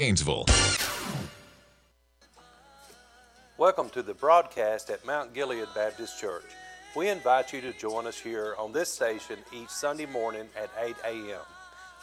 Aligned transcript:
Gainesville. 0.00 0.46
Welcome 3.56 3.90
to 3.90 4.00
the 4.00 4.14
broadcast 4.14 4.90
at 4.90 5.04
Mount 5.04 5.34
Gilead 5.34 5.66
Baptist 5.74 6.20
Church. 6.20 6.44
We 6.94 7.08
invite 7.08 7.52
you 7.52 7.60
to 7.62 7.72
join 7.72 8.06
us 8.06 8.16
here 8.16 8.54
on 8.60 8.72
this 8.72 8.92
station 8.92 9.38
each 9.52 9.70
Sunday 9.70 10.06
morning 10.06 10.48
at 10.56 10.70
8 10.80 10.94
a.m. 11.04 11.40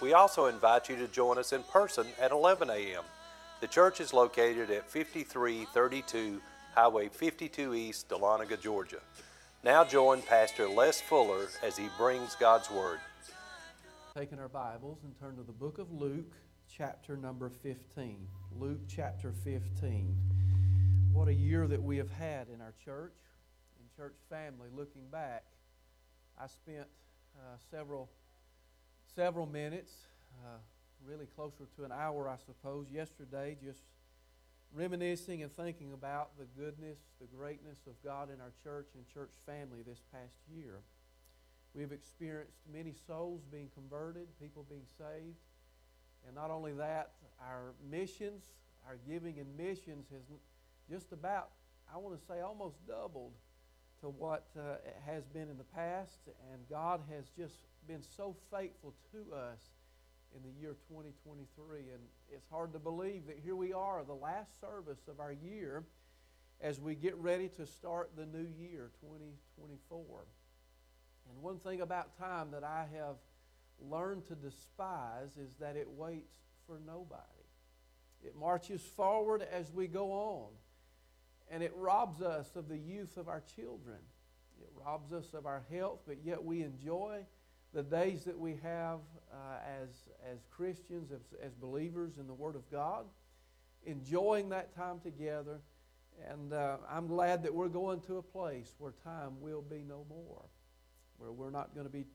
We 0.02 0.12
also 0.12 0.47
invite 0.47 0.89
you 0.89 0.97
to 0.97 1.08
join 1.08 1.38
us 1.38 1.54
in 1.54 1.63
person 1.63 2.05
at 2.20 2.31
11 2.31 2.70
a.m. 2.70 3.04
The 3.62 3.68
church 3.68 4.02
is 4.02 4.12
located 4.12 4.71
at 4.71 4.89
5332 4.89 6.41
Highway 6.75 7.07
52 7.07 7.75
East, 7.75 8.09
Dahlonega, 8.09 8.59
Georgia. 8.59 9.00
Now 9.64 9.86
join 9.86 10.21
Pastor 10.21 10.68
Les 10.68 11.00
Fuller 11.00 11.48
as 11.64 11.77
he 11.77 11.88
brings 11.98 12.36
God's 12.36 12.70
Word. 12.70 13.00
Taking 14.18 14.39
our 14.39 14.50
Bibles 14.50 14.98
and 15.05 15.18
turn 15.18 15.38
to 15.38 15.43
the 15.43 15.54
book 15.54 15.77
of 15.77 15.89
Luke, 15.93 16.34
chapter 16.78 17.16
number 17.16 17.50
15. 17.64 18.28
Luke 18.60 18.82
chapter 18.89 19.32
15. 19.46 20.13
What 21.13 21.30
a 21.30 21.34
year 21.34 21.68
that 21.68 21.82
we 21.82 21.95
have 21.98 22.12
had 22.12 22.49
in 22.49 22.59
our 22.59 22.73
church 22.84 23.16
and 23.80 23.88
church 23.95 24.18
family. 24.30 24.68
Looking 24.76 25.08
back, 25.09 25.46
I 26.38 26.48
spent 26.48 26.88
uh, 27.38 27.55
several 27.72 28.09
several 29.16 29.46
minutes, 29.46 29.94
uh, 30.44 30.58
really 31.08 31.27
closer 31.27 31.66
to 31.77 31.85
an 31.85 31.94
hour, 31.94 32.27
I 32.27 32.35
suppose, 32.46 32.88
yesterday, 32.91 33.55
just 33.63 33.84
reminiscing 34.73 35.44
and 35.44 35.55
thinking 35.55 35.94
about 35.94 36.32
the 36.38 36.46
goodness, 36.62 36.98
the 37.21 37.27
greatness 37.27 37.77
of 37.88 37.94
God 38.04 38.27
in 38.30 38.41
our 38.41 38.52
church 38.63 38.88
and 38.96 39.07
church 39.13 39.32
family 39.46 39.80
this 39.88 40.02
past 40.12 40.35
year. 40.54 40.82
We 41.73 41.84
have 41.84 41.94
experienced 41.94 42.57
many 42.70 42.94
souls 43.07 43.44
being 43.49 43.70
converted, 43.73 44.27
people 44.41 44.66
being 44.70 44.88
saved. 44.98 45.38
And 46.25 46.35
not 46.35 46.52
only 46.52 46.73
that, 46.73 47.11
our 47.39 47.73
missions, 47.89 48.43
our 48.88 48.97
giving 49.07 49.38
in 49.38 49.45
missions 49.57 50.07
has 50.11 50.23
just 50.89 51.11
about, 51.11 51.49
I 51.93 51.98
want 51.98 52.20
to 52.20 52.26
say, 52.26 52.41
almost 52.41 52.76
doubled 52.87 53.34
to 54.01 54.09
what 54.09 54.48
uh, 54.57 54.76
has 55.05 55.26
been 55.26 55.49
in 55.49 55.57
the 55.57 55.63
past. 55.63 56.20
And 56.51 56.62
God 56.70 57.01
has 57.12 57.29
just 57.37 57.59
been 57.87 58.01
so 58.01 58.35
faithful 58.51 58.93
to 59.12 59.35
us 59.35 59.59
in 60.35 60.41
the 60.43 60.59
year 60.59 60.76
2023. 60.90 61.79
And 61.79 62.01
it's 62.32 62.48
hard 62.49 62.73
to 62.73 62.79
believe 62.79 63.27
that 63.27 63.39
here 63.43 63.55
we 63.55 63.73
are, 63.73 64.03
the 64.03 64.13
last 64.13 64.59
service 64.59 65.07
of 65.07 65.19
our 65.19 65.31
year, 65.31 65.84
as 66.62 66.79
we 66.79 66.95
get 66.95 67.16
ready 67.17 67.50
to 67.50 67.66
start 67.66 68.12
the 68.16 68.25
new 68.25 68.47
year, 68.59 68.91
2024. 69.01 70.25
And 71.29 71.41
one 71.41 71.59
thing 71.59 71.81
about 71.81 72.17
time 72.17 72.51
that 72.51 72.63
I 72.63 72.85
have 72.94 73.16
learned 73.81 74.25
to 74.28 74.35
despise 74.35 75.38
is 75.38 75.56
that 75.59 75.75
it 75.75 75.90
waits 75.90 76.35
for 76.66 76.79
nobody. 76.85 77.22
It 78.23 78.35
marches 78.35 78.81
forward 78.81 79.45
as 79.51 79.72
we 79.72 79.88
go 79.88 80.12
on, 80.12 80.50
and 81.51 81.62
it 81.62 81.73
robs 81.75 82.22
us 82.22 82.56
of 82.56 82.67
the 82.67 82.78
youth 82.78 83.17
of 83.17 83.28
our 83.28 83.44
children. 83.56 84.00
It 84.59 84.69
robs 84.73 85.13
us 85.13 85.34
of 85.34 85.45
our 85.45 85.63
health, 85.72 86.00
but 86.07 86.17
yet 86.23 86.44
we 86.44 86.63
enjoy 86.63 87.25
the 87.73 87.84
days 87.84 88.23
that 88.23 88.40
we 88.40 88.57
have 88.63 89.00
uh, 89.31 89.57
as, 89.84 89.89
as 90.31 90.39
Christians, 90.50 91.12
as, 91.12 91.22
as 91.44 91.53
believers 91.53 92.17
in 92.17 92.25
the 92.25 92.34
Word 92.34 92.56
of 92.56 92.69
God, 92.72 93.06
enjoying 93.85 94.50
that 94.50 94.73
time 94.75 95.00
together. 95.01 95.59
And 96.31 96.53
uh, 96.53 96.78
I'm 96.89 97.07
glad 97.07 97.44
that 97.44 97.53
we're 97.53 97.67
going 97.67 98.00
to 98.01 98.17
a 98.17 98.23
place 98.23 98.73
where 98.78 98.94
time 99.03 99.41
will 99.41 99.62
be 99.62 99.84
no 99.88 100.06
more, 100.09 100.45
where 101.17 101.34
we're 101.34 101.51
not 101.51 101.75
going 101.75 101.85
to 101.85 101.91
be 101.91 102.06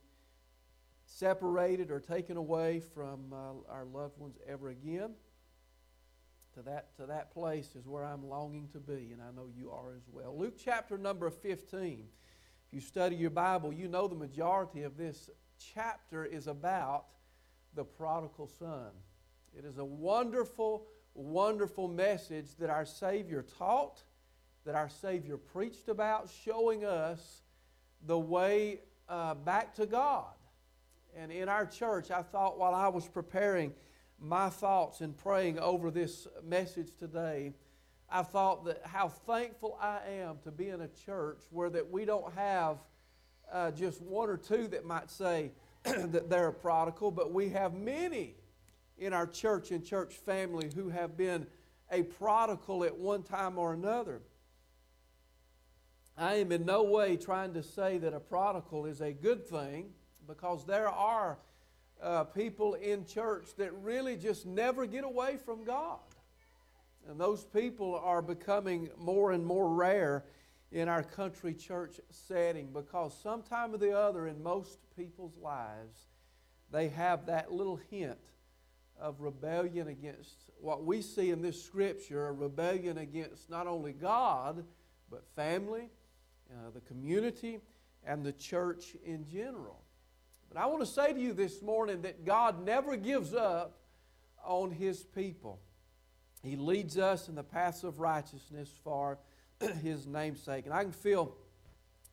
separated 1.10 1.90
or 1.90 1.98
taken 1.98 2.36
away 2.36 2.80
from 2.94 3.32
uh, 3.32 3.72
our 3.72 3.84
loved 3.84 4.18
ones 4.18 4.36
ever 4.48 4.70
again. 4.70 5.10
To 6.54 6.62
that, 6.62 6.96
to 6.96 7.06
that 7.06 7.32
place 7.32 7.76
is 7.76 7.86
where 7.86 8.04
I'm 8.04 8.28
longing 8.28 8.68
to 8.72 8.78
be, 8.78 9.10
and 9.12 9.20
I 9.22 9.30
know 9.34 9.46
you 9.56 9.70
are 9.70 9.92
as 9.94 10.02
well. 10.12 10.36
Luke 10.36 10.54
chapter 10.62 10.98
number 10.98 11.30
15. 11.30 12.04
If 12.66 12.74
you 12.74 12.80
study 12.80 13.16
your 13.16 13.30
Bible, 13.30 13.72
you 13.72 13.88
know 13.88 14.08
the 14.08 14.16
majority 14.16 14.82
of 14.82 14.96
this 14.96 15.30
chapter 15.74 16.24
is 16.24 16.48
about 16.48 17.06
the 17.74 17.84
prodigal 17.84 18.48
son. 18.58 18.90
It 19.56 19.64
is 19.64 19.78
a 19.78 19.84
wonderful, 19.84 20.86
wonderful 21.14 21.86
message 21.86 22.56
that 22.58 22.68
our 22.70 22.84
Savior 22.84 23.44
taught, 23.58 24.02
that 24.64 24.74
our 24.74 24.88
Savior 24.88 25.36
preached 25.36 25.88
about, 25.88 26.28
showing 26.44 26.84
us 26.84 27.42
the 28.06 28.18
way 28.18 28.80
uh, 29.08 29.34
back 29.34 29.74
to 29.76 29.86
God. 29.86 30.34
And 31.16 31.32
in 31.32 31.48
our 31.48 31.66
church, 31.66 32.10
I 32.10 32.22
thought 32.22 32.58
while 32.58 32.74
I 32.74 32.88
was 32.88 33.08
preparing 33.08 33.72
my 34.18 34.48
thoughts 34.48 35.00
and 35.00 35.16
praying 35.16 35.58
over 35.58 35.90
this 35.90 36.26
message 36.44 36.90
today, 36.98 37.54
I 38.08 38.22
thought 38.22 38.64
that 38.64 38.82
how 38.84 39.08
thankful 39.08 39.78
I 39.80 40.00
am 40.08 40.38
to 40.44 40.50
be 40.50 40.68
in 40.68 40.80
a 40.80 40.88
church 40.88 41.40
where 41.50 41.70
that 41.70 41.90
we 41.90 42.04
don't 42.04 42.32
have 42.34 42.78
uh, 43.52 43.70
just 43.70 44.00
one 44.02 44.28
or 44.28 44.36
two 44.36 44.68
that 44.68 44.84
might 44.84 45.10
say 45.10 45.52
that 45.84 46.28
they're 46.28 46.48
a 46.48 46.52
prodigal, 46.52 47.10
but 47.10 47.32
we 47.32 47.48
have 47.50 47.74
many 47.74 48.34
in 48.98 49.12
our 49.12 49.26
church 49.26 49.70
and 49.70 49.84
church 49.84 50.14
family 50.14 50.70
who 50.74 50.90
have 50.90 51.16
been 51.16 51.46
a 51.90 52.02
prodigal 52.02 52.84
at 52.84 52.96
one 52.96 53.22
time 53.22 53.58
or 53.58 53.72
another. 53.72 54.20
I 56.16 56.34
am 56.34 56.52
in 56.52 56.66
no 56.66 56.82
way 56.82 57.16
trying 57.16 57.54
to 57.54 57.62
say 57.62 57.98
that 57.98 58.12
a 58.12 58.20
prodigal 58.20 58.84
is 58.86 59.00
a 59.00 59.12
good 59.12 59.46
thing 59.46 59.94
because 60.30 60.64
there 60.64 60.88
are 60.88 61.38
uh, 62.00 62.24
people 62.24 62.74
in 62.74 63.04
church 63.04 63.48
that 63.58 63.72
really 63.82 64.16
just 64.16 64.46
never 64.46 64.86
get 64.86 65.04
away 65.04 65.36
from 65.44 65.64
God. 65.64 65.98
And 67.08 67.20
those 67.20 67.44
people 67.44 68.00
are 68.02 68.22
becoming 68.22 68.90
more 68.96 69.32
and 69.32 69.44
more 69.44 69.68
rare 69.68 70.24
in 70.70 70.88
our 70.88 71.02
country 71.02 71.52
church 71.52 72.00
setting 72.10 72.68
because 72.72 73.12
sometime 73.20 73.74
or 73.74 73.78
the 73.78 73.96
other 73.98 74.28
in 74.28 74.40
most 74.40 74.78
people's 74.96 75.36
lives, 75.42 76.06
they 76.70 76.88
have 76.88 77.26
that 77.26 77.52
little 77.52 77.80
hint 77.90 78.18
of 79.00 79.20
rebellion 79.20 79.88
against 79.88 80.50
what 80.60 80.84
we 80.84 81.02
see 81.02 81.30
in 81.30 81.42
this 81.42 81.60
scripture 81.60 82.28
a 82.28 82.32
rebellion 82.32 82.98
against 82.98 83.50
not 83.50 83.66
only 83.66 83.92
God, 83.92 84.64
but 85.10 85.26
family, 85.34 85.88
uh, 86.52 86.70
the 86.72 86.80
community, 86.82 87.58
and 88.04 88.24
the 88.24 88.32
church 88.32 88.94
in 89.04 89.26
general. 89.28 89.80
But 90.52 90.60
I 90.60 90.66
want 90.66 90.80
to 90.80 90.86
say 90.86 91.12
to 91.12 91.18
you 91.20 91.32
this 91.32 91.62
morning 91.62 92.02
that 92.02 92.24
God 92.24 92.64
never 92.64 92.96
gives 92.96 93.34
up 93.34 93.78
on 94.44 94.70
His 94.70 95.02
people. 95.02 95.60
He 96.42 96.56
leads 96.56 96.98
us 96.98 97.28
in 97.28 97.34
the 97.34 97.42
paths 97.42 97.84
of 97.84 98.00
righteousness 98.00 98.70
for 98.82 99.18
his 99.82 100.06
namesake. 100.06 100.64
And 100.64 100.74
I 100.74 100.82
can 100.82 100.92
feel 100.92 101.36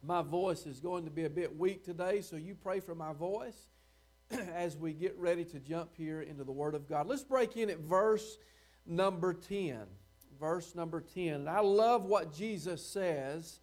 my 0.03 0.21
voice 0.21 0.65
is 0.65 0.79
going 0.79 1.05
to 1.05 1.11
be 1.11 1.25
a 1.25 1.29
bit 1.29 1.57
weak 1.57 1.83
today, 1.83 2.21
so 2.21 2.35
you 2.35 2.55
pray 2.55 2.79
for 2.79 2.93
my 2.93 3.13
voice 3.13 3.69
as 4.53 4.77
we 4.77 4.93
get 4.93 5.17
ready 5.17 5.45
to 5.45 5.59
jump 5.59 5.91
here 5.95 6.21
into 6.21 6.43
the 6.43 6.51
Word 6.51 6.75
of 6.75 6.87
God. 6.87 7.07
Let's 7.07 7.23
break 7.23 7.57
in 7.57 7.69
at 7.69 7.79
verse 7.79 8.37
number 8.85 9.33
10. 9.33 9.81
Verse 10.39 10.75
number 10.75 11.01
10. 11.01 11.33
And 11.33 11.49
I 11.49 11.61
love 11.61 12.05
what 12.05 12.33
Jesus 12.33 12.85
says 12.85 13.59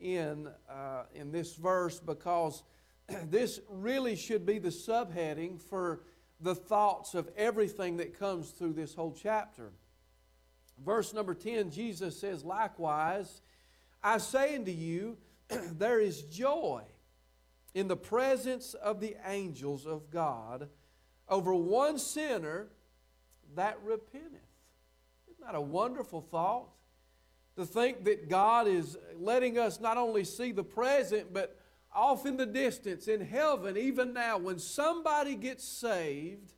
in, 0.00 0.48
uh, 0.70 1.02
in 1.14 1.32
this 1.32 1.54
verse 1.54 1.98
because 1.98 2.62
this 3.30 3.60
really 3.68 4.16
should 4.16 4.44
be 4.44 4.58
the 4.58 4.68
subheading 4.68 5.60
for 5.60 6.02
the 6.40 6.54
thoughts 6.54 7.14
of 7.14 7.28
everything 7.36 7.96
that 7.96 8.18
comes 8.18 8.50
through 8.50 8.72
this 8.72 8.94
whole 8.94 9.16
chapter. 9.20 9.72
Verse 10.84 11.12
number 11.12 11.34
10, 11.34 11.70
Jesus 11.70 12.18
says, 12.18 12.44
Likewise, 12.44 13.40
I 14.02 14.18
say 14.18 14.54
unto 14.54 14.70
you, 14.70 15.16
there 15.48 16.00
is 16.00 16.22
joy 16.22 16.82
in 17.74 17.88
the 17.88 17.96
presence 17.96 18.74
of 18.74 19.00
the 19.00 19.16
angels 19.26 19.86
of 19.86 20.10
God 20.10 20.68
over 21.28 21.54
one 21.54 21.98
sinner 21.98 22.68
that 23.54 23.78
repenteth. 23.84 24.40
Isn't 25.30 25.44
that 25.44 25.54
a 25.54 25.60
wonderful 25.60 26.20
thought? 26.20 26.68
To 27.56 27.66
think 27.66 28.04
that 28.04 28.28
God 28.28 28.68
is 28.68 28.96
letting 29.18 29.58
us 29.58 29.80
not 29.80 29.96
only 29.96 30.22
see 30.22 30.52
the 30.52 30.62
present, 30.62 31.32
but 31.32 31.57
off 31.92 32.26
in 32.26 32.36
the 32.36 32.46
distance, 32.46 33.08
in 33.08 33.20
heaven, 33.20 33.76
even 33.76 34.12
now, 34.12 34.38
when 34.38 34.58
somebody 34.58 35.34
gets 35.34 35.64
saved, 35.64 36.52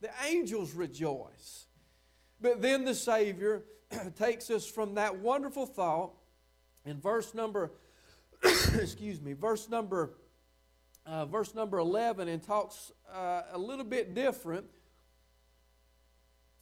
the 0.00 0.10
angels 0.26 0.74
rejoice. 0.74 1.66
But 2.40 2.60
then 2.60 2.84
the 2.84 2.94
Savior 2.94 3.62
takes 4.18 4.50
us 4.50 4.66
from 4.66 4.94
that 4.94 5.16
wonderful 5.16 5.66
thought 5.66 6.12
in 6.84 7.00
verse 7.00 7.34
number, 7.34 7.72
excuse 8.42 9.20
me, 9.20 9.32
verse 9.32 9.68
number, 9.68 10.14
uh, 11.06 11.24
verse 11.24 11.54
number 11.54 11.78
11 11.78 12.28
and 12.28 12.42
talks 12.42 12.92
uh, 13.12 13.42
a 13.52 13.58
little 13.58 13.84
bit 13.84 14.14
different 14.14 14.66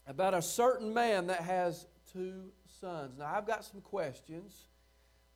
about 0.06 0.34
a 0.34 0.42
certain 0.42 0.92
man 0.92 1.28
that 1.28 1.40
has 1.40 1.86
two 2.12 2.50
sons. 2.80 3.18
Now, 3.18 3.32
I've 3.34 3.46
got 3.46 3.64
some 3.64 3.80
questions 3.80 4.66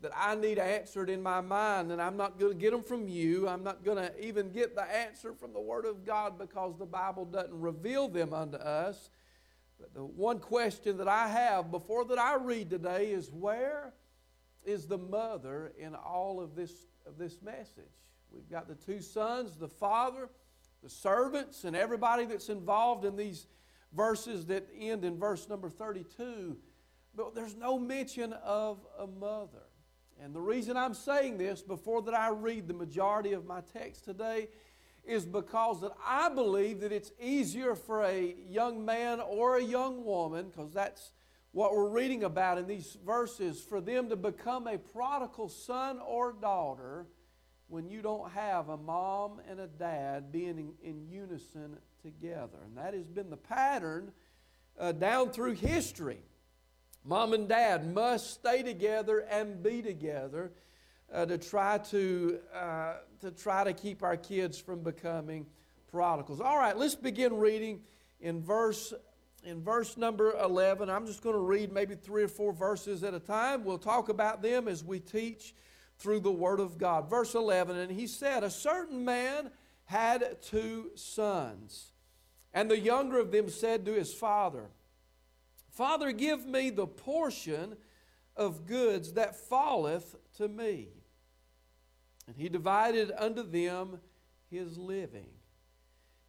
that 0.00 0.12
I 0.14 0.34
need 0.34 0.58
answered 0.58 1.08
in 1.08 1.22
my 1.22 1.40
mind, 1.40 1.90
and 1.90 2.02
I'm 2.02 2.16
not 2.16 2.38
going 2.38 2.52
to 2.52 2.58
get 2.58 2.72
them 2.72 2.82
from 2.82 3.08
you. 3.08 3.48
I'm 3.48 3.64
not 3.64 3.82
going 3.82 3.96
to 3.96 4.24
even 4.24 4.50
get 4.50 4.74
the 4.74 4.82
answer 4.82 5.32
from 5.32 5.52
the 5.52 5.60
Word 5.60 5.86
of 5.86 6.04
God 6.04 6.38
because 6.38 6.76
the 6.78 6.86
Bible 6.86 7.24
doesn't 7.24 7.58
reveal 7.58 8.08
them 8.08 8.34
unto 8.34 8.58
us. 8.58 9.10
But 9.80 9.94
the 9.94 10.04
one 10.04 10.38
question 10.38 10.98
that 10.98 11.08
I 11.08 11.28
have 11.28 11.70
before 11.70 12.04
that 12.06 12.18
I 12.18 12.36
read 12.36 12.70
today 12.70 13.10
is 13.10 13.30
where 13.30 13.94
is 14.64 14.86
the 14.86 14.98
mother 14.98 15.72
in 15.78 15.94
all 15.94 16.40
of 16.40 16.54
this, 16.54 16.72
of 17.06 17.16
this 17.16 17.40
message? 17.42 17.84
We've 18.30 18.48
got 18.50 18.68
the 18.68 18.74
two 18.74 19.00
sons, 19.00 19.56
the 19.56 19.68
father, 19.68 20.28
the 20.82 20.90
servants, 20.90 21.64
and 21.64 21.74
everybody 21.74 22.26
that's 22.26 22.48
involved 22.48 23.04
in 23.04 23.16
these 23.16 23.46
verses 23.94 24.46
that 24.46 24.68
end 24.78 25.04
in 25.04 25.18
verse 25.18 25.48
number 25.48 25.70
32. 25.70 26.56
But 27.14 27.34
there's 27.34 27.56
no 27.56 27.78
mention 27.78 28.34
of 28.34 28.78
a 28.98 29.06
mother. 29.06 29.62
And 30.22 30.34
the 30.34 30.40
reason 30.40 30.76
I'm 30.76 30.94
saying 30.94 31.38
this 31.38 31.62
before 31.62 32.02
that 32.02 32.14
I 32.14 32.30
read 32.30 32.68
the 32.68 32.74
majority 32.74 33.32
of 33.32 33.46
my 33.46 33.60
text 33.72 34.04
today 34.04 34.48
is 35.04 35.24
because 35.24 35.82
that 35.82 35.92
I 36.04 36.28
believe 36.28 36.80
that 36.80 36.90
it's 36.90 37.12
easier 37.20 37.74
for 37.74 38.02
a 38.02 38.34
young 38.48 38.84
man 38.84 39.20
or 39.20 39.56
a 39.56 39.62
young 39.62 40.04
woman, 40.04 40.48
because 40.48 40.72
that's 40.72 41.12
what 41.52 41.74
we're 41.74 41.88
reading 41.88 42.24
about 42.24 42.58
in 42.58 42.66
these 42.66 42.98
verses, 43.06 43.62
for 43.62 43.80
them 43.80 44.08
to 44.08 44.16
become 44.16 44.66
a 44.66 44.78
prodigal 44.78 45.48
son 45.48 46.00
or 46.00 46.32
daughter 46.32 47.06
when 47.68 47.88
you 47.88 48.02
don't 48.02 48.30
have 48.32 48.68
a 48.68 48.76
mom 48.76 49.40
and 49.48 49.60
a 49.60 49.66
dad 49.66 50.32
being 50.32 50.58
in, 50.58 50.72
in 50.82 51.06
unison 51.08 51.76
together. 52.02 52.58
And 52.64 52.76
that 52.76 52.94
has 52.94 53.06
been 53.06 53.30
the 53.30 53.36
pattern 53.36 54.12
uh, 54.78 54.92
down 54.92 55.30
through 55.30 55.54
history. 55.54 56.20
Mom 57.06 57.32
and 57.34 57.48
dad 57.48 57.94
must 57.94 58.32
stay 58.32 58.64
together 58.64 59.20
and 59.30 59.62
be 59.62 59.80
together 59.80 60.50
uh, 61.12 61.24
to 61.24 61.38
try 61.38 61.78
to, 61.78 62.40
uh, 62.52 62.94
to 63.20 63.30
try 63.30 63.62
to 63.62 63.72
keep 63.72 64.02
our 64.02 64.16
kids 64.16 64.58
from 64.58 64.82
becoming 64.82 65.46
prodigals. 65.88 66.40
All 66.40 66.58
right, 66.58 66.76
let's 66.76 66.96
begin 66.96 67.36
reading 67.36 67.80
in 68.20 68.42
verse 68.42 68.92
in 69.44 69.62
verse 69.62 69.96
number 69.96 70.32
11. 70.42 70.90
I'm 70.90 71.06
just 71.06 71.22
going 71.22 71.36
to 71.36 71.40
read 71.40 71.70
maybe 71.70 71.94
three 71.94 72.24
or 72.24 72.28
four 72.28 72.52
verses 72.52 73.04
at 73.04 73.14
a 73.14 73.20
time. 73.20 73.64
We'll 73.64 73.78
talk 73.78 74.08
about 74.08 74.42
them 74.42 74.66
as 74.66 74.82
we 74.82 74.98
teach 74.98 75.54
through 75.98 76.20
the 76.20 76.32
Word 76.32 76.58
of 76.58 76.76
God. 76.76 77.08
Verse 77.08 77.36
11, 77.36 77.76
and 77.76 77.92
he 77.92 78.08
said, 78.08 78.42
A 78.42 78.50
certain 78.50 79.04
man 79.04 79.52
had 79.84 80.42
two 80.42 80.90
sons, 80.96 81.92
and 82.52 82.68
the 82.68 82.78
younger 82.78 83.20
of 83.20 83.30
them 83.30 83.48
said 83.48 83.86
to 83.86 83.92
his 83.92 84.12
father, 84.12 84.70
Father, 85.76 86.10
give 86.10 86.46
me 86.46 86.70
the 86.70 86.86
portion 86.86 87.76
of 88.34 88.64
goods 88.64 89.12
that 89.12 89.36
falleth 89.36 90.16
to 90.38 90.48
me. 90.48 90.88
And 92.26 92.34
he 92.34 92.48
divided 92.48 93.12
unto 93.16 93.42
them 93.42 94.00
his 94.50 94.78
living. 94.78 95.28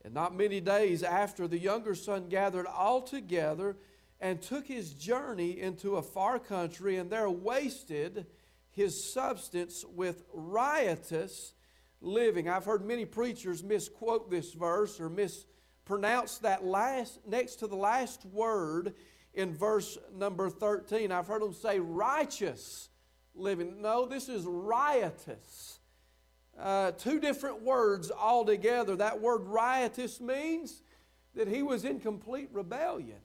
And 0.03 0.13
not 0.13 0.35
many 0.35 0.59
days 0.59 1.01
after, 1.01 1.47
the 1.47 1.57
younger 1.57 1.95
son 1.95 2.27
gathered 2.27 2.67
all 2.67 3.01
together 3.01 3.77
and 4.19 4.41
took 4.41 4.67
his 4.67 4.94
journey 4.94 5.61
into 5.61 5.95
a 5.95 6.01
far 6.01 6.39
country, 6.39 6.97
and 6.97 7.09
there 7.09 7.29
wasted 7.29 8.25
his 8.69 9.01
substance 9.01 9.85
with 9.85 10.25
riotous 10.33 11.53
living. 12.01 12.49
I've 12.49 12.65
heard 12.65 12.85
many 12.85 13.05
preachers 13.05 13.63
misquote 13.63 14.29
this 14.29 14.51
verse 14.51 14.99
or 14.99 15.09
mispronounce 15.09 16.39
that 16.39 16.65
last 16.65 17.19
next 17.25 17.55
to 17.55 17.67
the 17.67 17.77
last 17.77 18.25
word 18.25 18.94
in 19.37 19.53
verse 19.53 19.99
number 20.15 20.49
13. 20.49 21.11
I've 21.11 21.27
heard 21.27 21.43
them 21.43 21.53
say 21.53 21.79
righteous 21.79 22.89
living. 23.35 23.81
No, 23.81 24.07
this 24.07 24.29
is 24.29 24.43
riotous. 24.45 25.79
Uh, 26.59 26.91
two 26.91 27.19
different 27.19 27.61
words 27.61 28.09
altogether. 28.11 28.95
That 28.95 29.21
word 29.21 29.43
riotous 29.43 30.19
means 30.19 30.81
that 31.35 31.47
he 31.47 31.61
was 31.61 31.85
in 31.85 31.99
complete 31.99 32.49
rebellion 32.51 33.19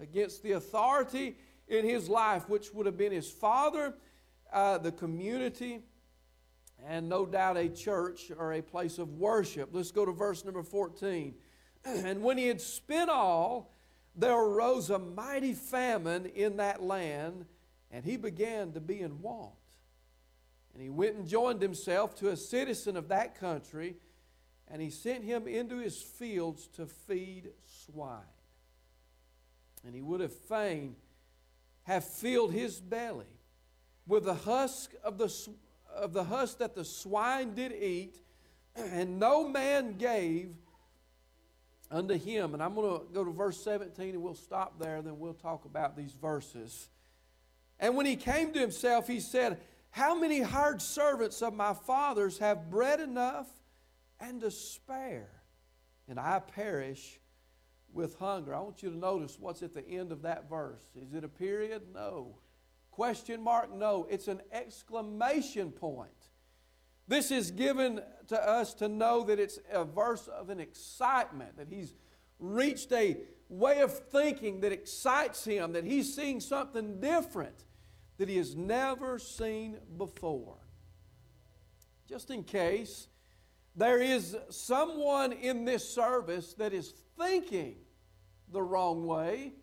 against 0.00 0.44
the 0.44 0.52
authority 0.52 1.36
in 1.66 1.84
his 1.84 2.08
life, 2.08 2.48
which 2.48 2.72
would 2.72 2.86
have 2.86 2.96
been 2.96 3.10
his 3.10 3.28
father, 3.28 3.94
uh, 4.52 4.78
the 4.78 4.92
community, 4.92 5.80
and 6.86 7.08
no 7.08 7.26
doubt 7.26 7.56
a 7.56 7.68
church 7.68 8.30
or 8.38 8.52
a 8.52 8.62
place 8.62 8.98
of 8.98 9.14
worship. 9.14 9.70
Let's 9.72 9.90
go 9.90 10.06
to 10.06 10.12
verse 10.12 10.44
number 10.44 10.62
14. 10.62 11.34
and 11.84 12.22
when 12.22 12.38
he 12.38 12.46
had 12.46 12.60
spent 12.60 13.10
all, 13.10 13.74
there 14.20 14.38
arose 14.38 14.90
a 14.90 14.98
mighty 14.98 15.54
famine 15.54 16.26
in 16.26 16.58
that 16.58 16.82
land, 16.82 17.46
and 17.90 18.04
he 18.04 18.16
began 18.16 18.72
to 18.72 18.80
be 18.80 19.00
in 19.00 19.20
want. 19.20 19.54
And 20.72 20.82
he 20.82 20.90
went 20.90 21.16
and 21.16 21.26
joined 21.26 21.60
himself 21.60 22.14
to 22.16 22.28
a 22.28 22.36
citizen 22.36 22.96
of 22.96 23.08
that 23.08 23.38
country, 23.38 23.96
and 24.68 24.80
he 24.80 24.90
sent 24.90 25.24
him 25.24 25.48
into 25.48 25.78
his 25.78 26.00
fields 26.00 26.68
to 26.76 26.86
feed 26.86 27.50
swine. 27.86 28.20
And 29.84 29.94
he 29.94 30.02
would 30.02 30.20
have 30.20 30.34
fain 30.34 30.96
have 31.84 32.04
filled 32.04 32.52
his 32.52 32.80
belly 32.80 33.26
with 34.06 34.24
the 34.24 34.34
husk 34.34 34.92
of 35.02 35.18
the, 35.18 35.34
of 35.92 36.12
the 36.12 36.24
husk 36.24 36.58
that 36.58 36.74
the 36.74 36.84
swine 36.84 37.54
did 37.54 37.72
eat, 37.72 38.20
and 38.76 39.18
no 39.18 39.48
man 39.48 39.96
gave 39.96 40.54
unto 41.90 42.14
him. 42.14 42.54
And 42.54 42.62
I'm 42.62 42.74
going 42.74 43.00
to 43.00 43.06
go 43.12 43.24
to 43.24 43.30
verse 43.30 43.62
17 43.62 44.10
and 44.10 44.22
we'll 44.22 44.34
stop 44.34 44.78
there, 44.78 44.96
and 44.96 45.06
then 45.06 45.18
we'll 45.18 45.34
talk 45.34 45.64
about 45.64 45.96
these 45.96 46.12
verses. 46.12 46.88
And 47.78 47.96
when 47.96 48.06
he 48.06 48.16
came 48.16 48.52
to 48.52 48.58
himself, 48.58 49.08
he 49.08 49.20
said, 49.20 49.60
How 49.90 50.18
many 50.18 50.40
hired 50.40 50.82
servants 50.82 51.42
of 51.42 51.54
my 51.54 51.74
father's 51.74 52.38
have 52.38 52.70
bread 52.70 53.00
enough 53.00 53.48
and 54.20 54.40
to 54.42 54.50
spare? 54.50 55.30
And 56.08 56.20
I 56.20 56.40
perish 56.40 57.18
with 57.92 58.18
hunger. 58.18 58.54
I 58.54 58.60
want 58.60 58.82
you 58.82 58.90
to 58.90 58.96
notice 58.96 59.38
what's 59.38 59.62
at 59.62 59.74
the 59.74 59.86
end 59.88 60.12
of 60.12 60.22
that 60.22 60.48
verse. 60.48 60.82
Is 60.94 61.14
it 61.14 61.24
a 61.24 61.28
period? 61.28 61.82
No. 61.94 62.36
Question 62.90 63.42
mark? 63.42 63.74
No. 63.74 64.06
It's 64.10 64.28
an 64.28 64.40
exclamation 64.52 65.70
point. 65.72 66.10
This 67.10 67.32
is 67.32 67.50
given 67.50 68.00
to 68.28 68.40
us 68.40 68.72
to 68.74 68.88
know 68.88 69.24
that 69.24 69.40
it's 69.40 69.58
a 69.72 69.84
verse 69.84 70.28
of 70.28 70.48
an 70.48 70.60
excitement, 70.60 71.56
that 71.56 71.66
he's 71.68 71.92
reached 72.38 72.92
a 72.92 73.16
way 73.48 73.80
of 73.80 73.92
thinking 73.92 74.60
that 74.60 74.70
excites 74.70 75.44
him, 75.44 75.72
that 75.72 75.82
he's 75.82 76.14
seeing 76.14 76.38
something 76.38 77.00
different 77.00 77.64
that 78.18 78.28
he 78.28 78.36
has 78.36 78.54
never 78.54 79.18
seen 79.18 79.78
before. 79.98 80.58
Just 82.08 82.30
in 82.30 82.44
case 82.44 83.08
there 83.74 84.00
is 84.00 84.36
someone 84.48 85.32
in 85.32 85.64
this 85.64 85.92
service 85.92 86.54
that 86.54 86.72
is 86.72 86.94
thinking 87.18 87.74
the 88.52 88.62
wrong 88.62 89.04
way, 89.04 89.54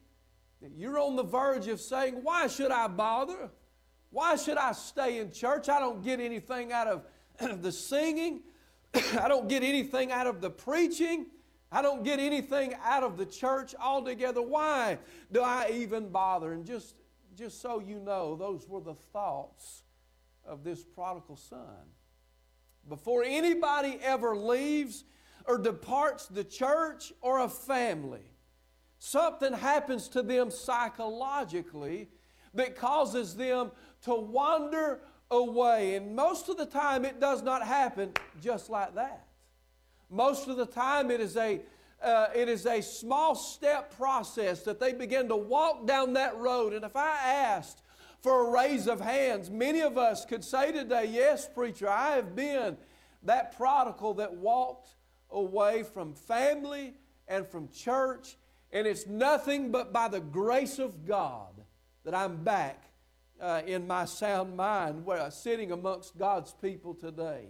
that 0.61 0.73
you're 0.75 0.99
on 0.99 1.15
the 1.15 1.23
verge 1.23 1.69
of 1.69 1.79
saying, 1.79 2.15
Why 2.23 2.47
should 2.47 2.71
I 2.71 2.89
bother? 2.89 3.51
Why 4.09 4.35
should 4.35 4.57
I 4.57 4.73
stay 4.73 5.19
in 5.19 5.31
church? 5.31 5.69
I 5.69 5.80
don't 5.80 6.04
get 6.04 6.19
anything 6.19 6.73
out 6.73 6.87
of 6.87 7.06
the 7.61 7.71
singing. 7.71 8.41
I 9.19 9.27
don't 9.27 9.47
get 9.47 9.63
anything 9.63 10.11
out 10.11 10.27
of 10.27 10.41
the 10.41 10.49
preaching. 10.49 11.27
I 11.71 11.81
don't 11.81 12.03
get 12.03 12.19
anything 12.19 12.75
out 12.83 13.03
of 13.03 13.17
the 13.17 13.25
church 13.25 13.75
altogether. 13.79 14.41
Why 14.41 14.99
do 15.31 15.41
I 15.41 15.71
even 15.73 16.09
bother? 16.09 16.53
And 16.53 16.65
just, 16.65 16.95
just 17.35 17.61
so 17.61 17.79
you 17.79 17.99
know, 17.99 18.35
those 18.35 18.67
were 18.67 18.79
the 18.79 18.95
thoughts 18.95 19.83
of 20.45 20.63
this 20.63 20.83
prodigal 20.83 21.35
son. 21.35 21.91
Before 22.87 23.23
anybody 23.23 23.99
ever 24.01 24.35
leaves 24.35 25.03
or 25.45 25.57
departs 25.57 26.27
the 26.27 26.45
church 26.45 27.11
or 27.21 27.39
a 27.39 27.49
family, 27.49 28.31
something 28.97 29.51
happens 29.51 30.07
to 30.09 30.21
them 30.21 30.49
psychologically 30.49 32.07
that 32.53 32.77
causes 32.77 33.35
them 33.35 33.71
to 34.03 34.15
wander 34.15 35.01
away. 35.31 35.95
And 35.95 36.15
most 36.15 36.49
of 36.49 36.57
the 36.57 36.65
time, 36.65 37.05
it 37.05 37.19
does 37.19 37.43
not 37.43 37.63
happen 37.63 38.11
just 38.41 38.69
like 38.69 38.95
that. 38.95 39.27
Most 40.09 40.47
of 40.47 40.57
the 40.57 40.65
time, 40.65 41.11
it 41.11 41.19
is 41.19 41.35
a 41.35 41.61
uh, 42.01 42.27
it 42.35 42.47
is 42.47 42.67
a 42.67 42.81
small 42.81 43.33
step 43.33 43.95
process 43.97 44.61
that 44.61 44.79
they 44.79 44.93
begin 44.93 45.27
to 45.27 45.35
walk 45.35 45.87
down 45.87 46.13
that 46.13 46.37
road. 46.37 46.73
And 46.73 46.85
if 46.85 46.95
I 46.95 47.17
asked 47.17 47.81
for 48.21 48.47
a 48.47 48.51
raise 48.51 48.87
of 48.87 49.01
hands, 49.01 49.49
many 49.49 49.81
of 49.81 49.97
us 49.97 50.23
could 50.23 50.43
say 50.43 50.71
today, 50.71 51.05
Yes, 51.05 51.49
preacher, 51.49 51.89
I 51.89 52.11
have 52.11 52.35
been 52.35 52.77
that 53.23 53.57
prodigal 53.57 54.13
that 54.15 54.33
walked 54.35 54.95
away 55.31 55.83
from 55.83 56.13
family 56.13 56.93
and 57.27 57.47
from 57.47 57.69
church. 57.69 58.37
And 58.71 58.85
it's 58.85 59.07
nothing 59.07 59.71
but 59.71 59.91
by 59.91 60.07
the 60.07 60.19
grace 60.19 60.77
of 60.77 61.05
God 61.05 61.53
that 62.03 62.13
I'm 62.13 62.43
back 62.43 62.86
uh, 63.41 63.61
in 63.65 63.87
my 63.87 64.06
sound 64.06 64.56
mind 64.56 65.07
uh, 65.07 65.29
sitting 65.29 65.71
amongst 65.71 66.17
God's 66.17 66.53
people 66.53 66.94
today. 66.94 67.47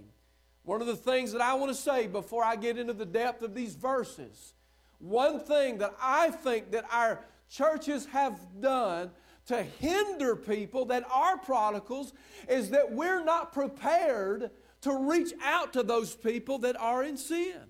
One 0.64 0.82
of 0.82 0.88
the 0.88 0.96
things 0.96 1.32
that 1.32 1.42
I 1.42 1.54
want 1.54 1.72
to 1.72 1.76
say 1.76 2.08
before 2.08 2.44
I 2.44 2.56
get 2.56 2.78
into 2.78 2.94
the 2.94 3.06
depth 3.06 3.42
of 3.42 3.56
these 3.56 3.76
verses, 3.76 4.54
one 5.00 5.40
thing 5.40 5.78
that 5.78 5.96
I 6.02 6.32
think 6.32 6.72
that 6.72 6.86
our 6.92 7.24
churches 7.50 8.06
have 8.08 8.40
done 8.60 9.12
to 9.46 9.64
hinder 9.64 10.36
people 10.36 10.86
that 10.86 11.06
are 11.12 11.38
prodigals 11.38 12.14
is 12.50 12.72
that 12.72 12.92
we're 12.92 13.24
not 13.24 13.54
prepared 13.54 14.52
to 14.82 14.94
reach 14.94 15.32
out 15.42 15.74
to 15.74 15.84
those 15.84 16.16
people 16.16 16.60
that 16.60 16.76
are 16.80 17.04
in 17.04 17.18
sin. 17.18 17.62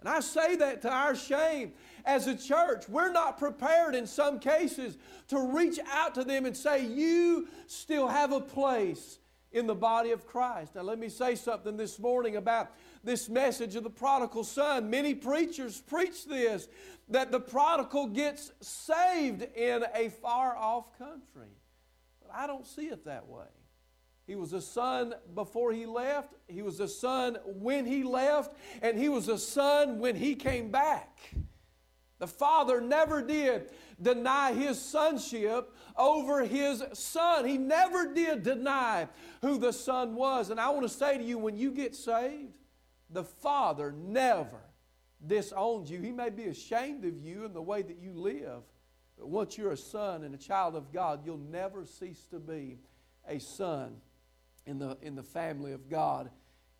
And 0.00 0.08
I 0.08 0.20
say 0.20 0.56
that 0.56 0.82
to 0.82 0.90
our 0.90 1.14
shame. 1.14 1.72
As 2.04 2.26
a 2.26 2.36
church, 2.36 2.88
we're 2.88 3.12
not 3.12 3.38
prepared 3.38 3.94
in 3.94 4.06
some 4.06 4.38
cases 4.38 4.96
to 5.28 5.38
reach 5.52 5.78
out 5.90 6.14
to 6.14 6.24
them 6.24 6.46
and 6.46 6.56
say, 6.56 6.84
You 6.86 7.48
still 7.66 8.08
have 8.08 8.32
a 8.32 8.40
place 8.40 9.18
in 9.52 9.66
the 9.66 9.74
body 9.74 10.10
of 10.12 10.26
Christ. 10.26 10.74
Now, 10.74 10.82
let 10.82 10.98
me 10.98 11.08
say 11.08 11.34
something 11.34 11.76
this 11.76 11.98
morning 11.98 12.36
about 12.36 12.70
this 13.02 13.28
message 13.28 13.74
of 13.76 13.82
the 13.82 13.90
prodigal 13.90 14.44
son. 14.44 14.90
Many 14.90 15.14
preachers 15.14 15.80
preach 15.80 16.26
this 16.26 16.68
that 17.08 17.32
the 17.32 17.40
prodigal 17.40 18.06
gets 18.06 18.52
saved 18.60 19.42
in 19.42 19.84
a 19.94 20.08
far 20.08 20.56
off 20.56 20.96
country. 20.96 21.50
But 22.22 22.34
I 22.34 22.46
don't 22.46 22.66
see 22.66 22.86
it 22.86 23.04
that 23.06 23.26
way. 23.26 23.46
He 24.26 24.36
was 24.36 24.52
a 24.52 24.60
son 24.60 25.14
before 25.34 25.72
he 25.72 25.86
left, 25.86 26.34
he 26.46 26.62
was 26.62 26.78
a 26.78 26.86
son 26.86 27.36
when 27.44 27.84
he 27.84 28.04
left, 28.04 28.54
and 28.80 28.96
he 28.96 29.08
was 29.08 29.26
a 29.26 29.36
son 29.36 29.98
when 29.98 30.14
he 30.14 30.36
came 30.36 30.70
back. 30.70 31.34
The 32.20 32.26
father 32.26 32.82
never 32.82 33.22
did 33.22 33.70
deny 34.00 34.52
his 34.52 34.80
sonship 34.80 35.74
over 35.96 36.44
his 36.44 36.84
son. 36.92 37.46
He 37.46 37.56
never 37.56 38.12
did 38.12 38.42
deny 38.42 39.08
who 39.40 39.58
the 39.58 39.72
son 39.72 40.14
was. 40.14 40.50
And 40.50 40.60
I 40.60 40.68
want 40.68 40.82
to 40.82 40.88
say 40.88 41.16
to 41.16 41.24
you 41.24 41.38
when 41.38 41.56
you 41.56 41.72
get 41.72 41.96
saved, 41.96 42.52
the 43.08 43.24
father 43.24 43.92
never 43.92 44.60
disowns 45.26 45.90
you. 45.90 46.00
He 46.00 46.12
may 46.12 46.28
be 46.28 46.44
ashamed 46.44 47.06
of 47.06 47.18
you 47.18 47.46
and 47.46 47.54
the 47.54 47.62
way 47.62 47.80
that 47.80 47.98
you 47.98 48.12
live, 48.12 48.62
but 49.18 49.28
once 49.28 49.56
you're 49.56 49.72
a 49.72 49.76
son 49.76 50.22
and 50.22 50.34
a 50.34 50.38
child 50.38 50.76
of 50.76 50.92
God, 50.92 51.22
you'll 51.24 51.38
never 51.38 51.86
cease 51.86 52.26
to 52.30 52.38
be 52.38 52.78
a 53.26 53.40
son 53.40 53.96
in 54.66 54.78
the, 54.78 54.98
in 55.00 55.14
the 55.14 55.22
family 55.22 55.72
of 55.72 55.88
God 55.88 56.30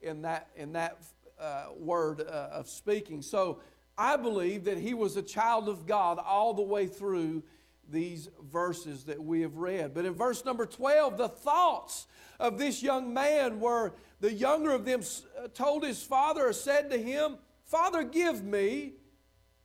in 0.03 0.23
that, 0.23 0.51
in 0.55 0.73
that 0.73 0.99
uh, 1.41 1.69
word 1.79 2.21
uh, 2.21 2.49
of 2.53 2.69
speaking. 2.69 3.23
So 3.23 3.61
I 4.01 4.17
believe 4.17 4.65
that 4.65 4.79
he 4.79 4.95
was 4.95 5.19
a 5.19 5.23
child 5.23 5.69
of 5.69 5.85
God 5.85 6.19
all 6.19 6.55
the 6.55 6.63
way 6.63 6.87
through 6.87 7.43
these 7.87 8.31
verses 8.51 9.05
that 9.05 9.23
we 9.23 9.43
have 9.43 9.59
read. 9.59 9.93
But 9.93 10.07
in 10.07 10.15
verse 10.15 10.43
number 10.43 10.65
12, 10.65 11.19
the 11.19 11.29
thoughts 11.29 12.07
of 12.39 12.57
this 12.57 12.83
young 12.83 13.13
man 13.13 13.61
were 13.61 13.93
the 14.21 14.33
younger 14.33 14.71
of 14.71 14.87
them 14.87 15.03
uh, 15.39 15.49
told 15.49 15.85
his 15.85 16.03
father 16.03 16.47
or 16.47 16.55
said 16.55 16.89
to 16.89 16.97
him, 16.97 17.37
Father, 17.67 18.03
give 18.03 18.43
me, 18.43 18.95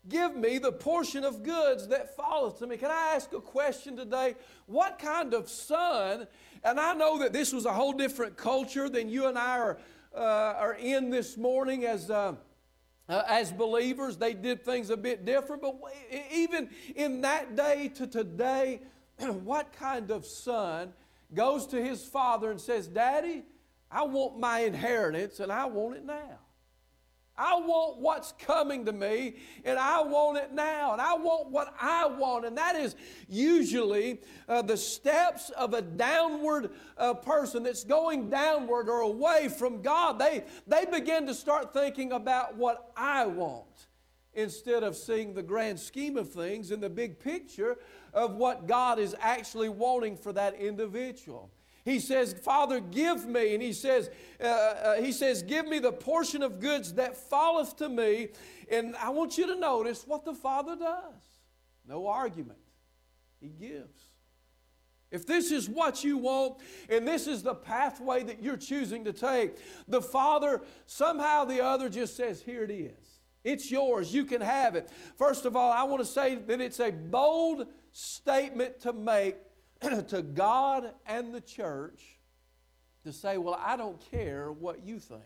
give 0.10 0.36
me 0.36 0.58
the 0.58 0.74
portion 0.74 1.24
of 1.24 1.42
goods 1.42 1.88
that 1.88 2.18
falleth 2.18 2.60
to 2.60 2.68
me. 2.68 2.76
Can 2.76 2.92
I 2.92 3.14
ask 3.16 3.32
a 3.32 3.40
question 3.40 3.96
today? 3.96 4.36
What 4.66 5.00
kind 5.00 5.34
of 5.34 5.48
son, 5.48 6.28
and 6.62 6.78
I 6.78 6.94
know 6.94 7.20
that 7.20 7.32
this 7.32 7.54
was 7.54 7.66
a 7.66 7.72
whole 7.72 7.94
different 7.94 8.36
culture 8.36 8.90
than 8.90 9.08
you 9.08 9.28
and 9.28 9.38
I 9.38 9.60
are, 9.60 9.78
uh, 10.14 10.20
are 10.60 10.74
in 10.74 11.10
this 11.10 11.38
morning 11.38 11.86
as. 11.86 12.12
Uh, 12.12 12.34
uh, 13.08 13.24
as 13.28 13.52
believers, 13.52 14.18
they 14.18 14.34
did 14.34 14.66
things 14.66 14.90
a 14.90 14.98
bit 14.98 15.26
different, 15.26 15.62
but 15.62 15.80
even 16.32 16.70
in 16.96 17.22
that 17.22 17.56
day 17.56 17.90
to 17.96 18.08
today, 18.08 18.82
what 19.20 19.72
kind 19.74 20.12
of 20.12 20.26
son 20.26 20.94
goes 21.34 21.68
to 21.68 21.84
his 21.84 22.04
father 22.04 22.52
and 22.52 22.60
says, 22.60 22.88
Daddy, 22.88 23.44
I 23.92 24.04
want 24.04 24.40
my 24.40 24.60
inheritance 24.60 25.40
and 25.40 25.52
I 25.52 25.66
want 25.66 25.98
it 25.98 26.06
now? 26.06 26.40
I 27.38 27.56
want 27.56 27.98
what's 27.98 28.34
coming 28.34 28.86
to 28.86 28.94
me, 28.94 29.36
and 29.64 29.78
I 29.78 30.02
want 30.02 30.38
it 30.38 30.54
now, 30.54 30.94
and 30.94 31.02
I 31.02 31.16
want 31.16 31.50
what 31.50 31.74
I 31.80 32.06
want. 32.06 32.46
And 32.46 32.58
that 32.58 32.76
is 32.76 32.96
usually 33.28 34.22
uh, 34.48 34.62
the 34.62 34.78
steps 34.78 35.50
of 35.52 35.74
a 35.74 35.82
downward 35.82 36.72
uh, 36.98 37.14
person 37.14 37.64
that's 37.64 37.84
going 37.84 38.30
downward 38.30 38.90
or 38.90 39.02
away 39.02 39.50
from 39.50 39.82
God. 39.82 40.20
They, 40.20 40.46
they 40.66 40.86
begin 40.86 41.26
to 41.28 41.34
start 41.34 41.74
thinking 41.74 42.14
about 42.14 42.56
what 42.56 42.92
I 42.96 43.26
want 43.26 43.88
instead 44.34 44.84
of 44.84 44.96
seeing 44.96 45.34
the 45.34 45.44
grand 45.44 45.80
scheme 45.80 46.18
of 46.18 46.32
things 46.32 46.72
and 46.72 46.84
the 46.84 46.90
big 46.90 47.20
picture 47.20 47.78
of 48.14 48.36
what 48.36 48.68
God 48.68 49.00
is 49.00 49.16
actually 49.20 49.70
wanting 49.70 50.18
for 50.18 50.34
that 50.34 50.56
individual. 50.56 51.50
He 51.86 52.00
says, 52.00 52.34
Father, 52.34 52.80
give 52.80 53.28
me. 53.28 53.54
And 53.54 53.62
he 53.62 53.72
says, 53.72 54.10
uh, 54.42 54.46
uh, 54.46 54.96
he 54.96 55.12
says, 55.12 55.44
Give 55.44 55.68
me 55.68 55.78
the 55.78 55.92
portion 55.92 56.42
of 56.42 56.60
goods 56.60 56.94
that 56.96 57.16
falleth 57.16 57.78
to 57.78 57.88
me. 57.88 58.30
And 58.72 58.96
I 58.96 59.10
want 59.10 59.38
you 59.38 59.46
to 59.46 59.56
notice 59.56 60.06
what 60.06 60.26
the 60.26 60.34
Father 60.34 60.76
does. 60.76 61.14
No 61.88 62.08
argument. 62.08 62.58
He 63.40 63.50
gives. 63.50 64.02
If 65.12 65.28
this 65.28 65.52
is 65.52 65.70
what 65.70 66.04
you 66.04 66.18
want 66.18 66.58
and 66.90 67.08
this 67.08 67.28
is 67.28 67.44
the 67.44 67.54
pathway 67.54 68.24
that 68.24 68.42
you're 68.42 68.58
choosing 68.58 69.06
to 69.06 69.14
take, 69.14 69.56
the 69.88 70.02
Father 70.02 70.62
somehow 70.88 71.46
the 71.46 71.64
other 71.64 71.88
just 71.88 72.18
says, 72.18 72.42
Here 72.42 72.64
it 72.64 72.72
is. 72.72 73.20
It's 73.44 73.70
yours. 73.70 74.12
You 74.12 74.26
can 74.26 74.42
have 74.42 74.76
it. 74.76 74.90
First 75.20 75.46
of 75.46 75.56
all, 75.56 75.72
I 75.72 75.84
want 75.84 76.02
to 76.02 76.12
say 76.12 76.34
that 76.34 76.60
it's 76.60 76.80
a 76.80 76.90
bold 76.90 77.68
statement 77.92 78.80
to 78.80 78.92
make 78.92 79.36
to 80.08 80.22
God 80.22 80.92
and 81.06 81.34
the 81.34 81.42
church 81.42 82.02
to 83.04 83.14
say, 83.14 83.38
Well, 83.38 83.60
I 83.64 83.78
don't 83.78 84.00
care 84.12 84.52
what 84.52 84.86
you 84.86 85.00
think. 85.00 85.22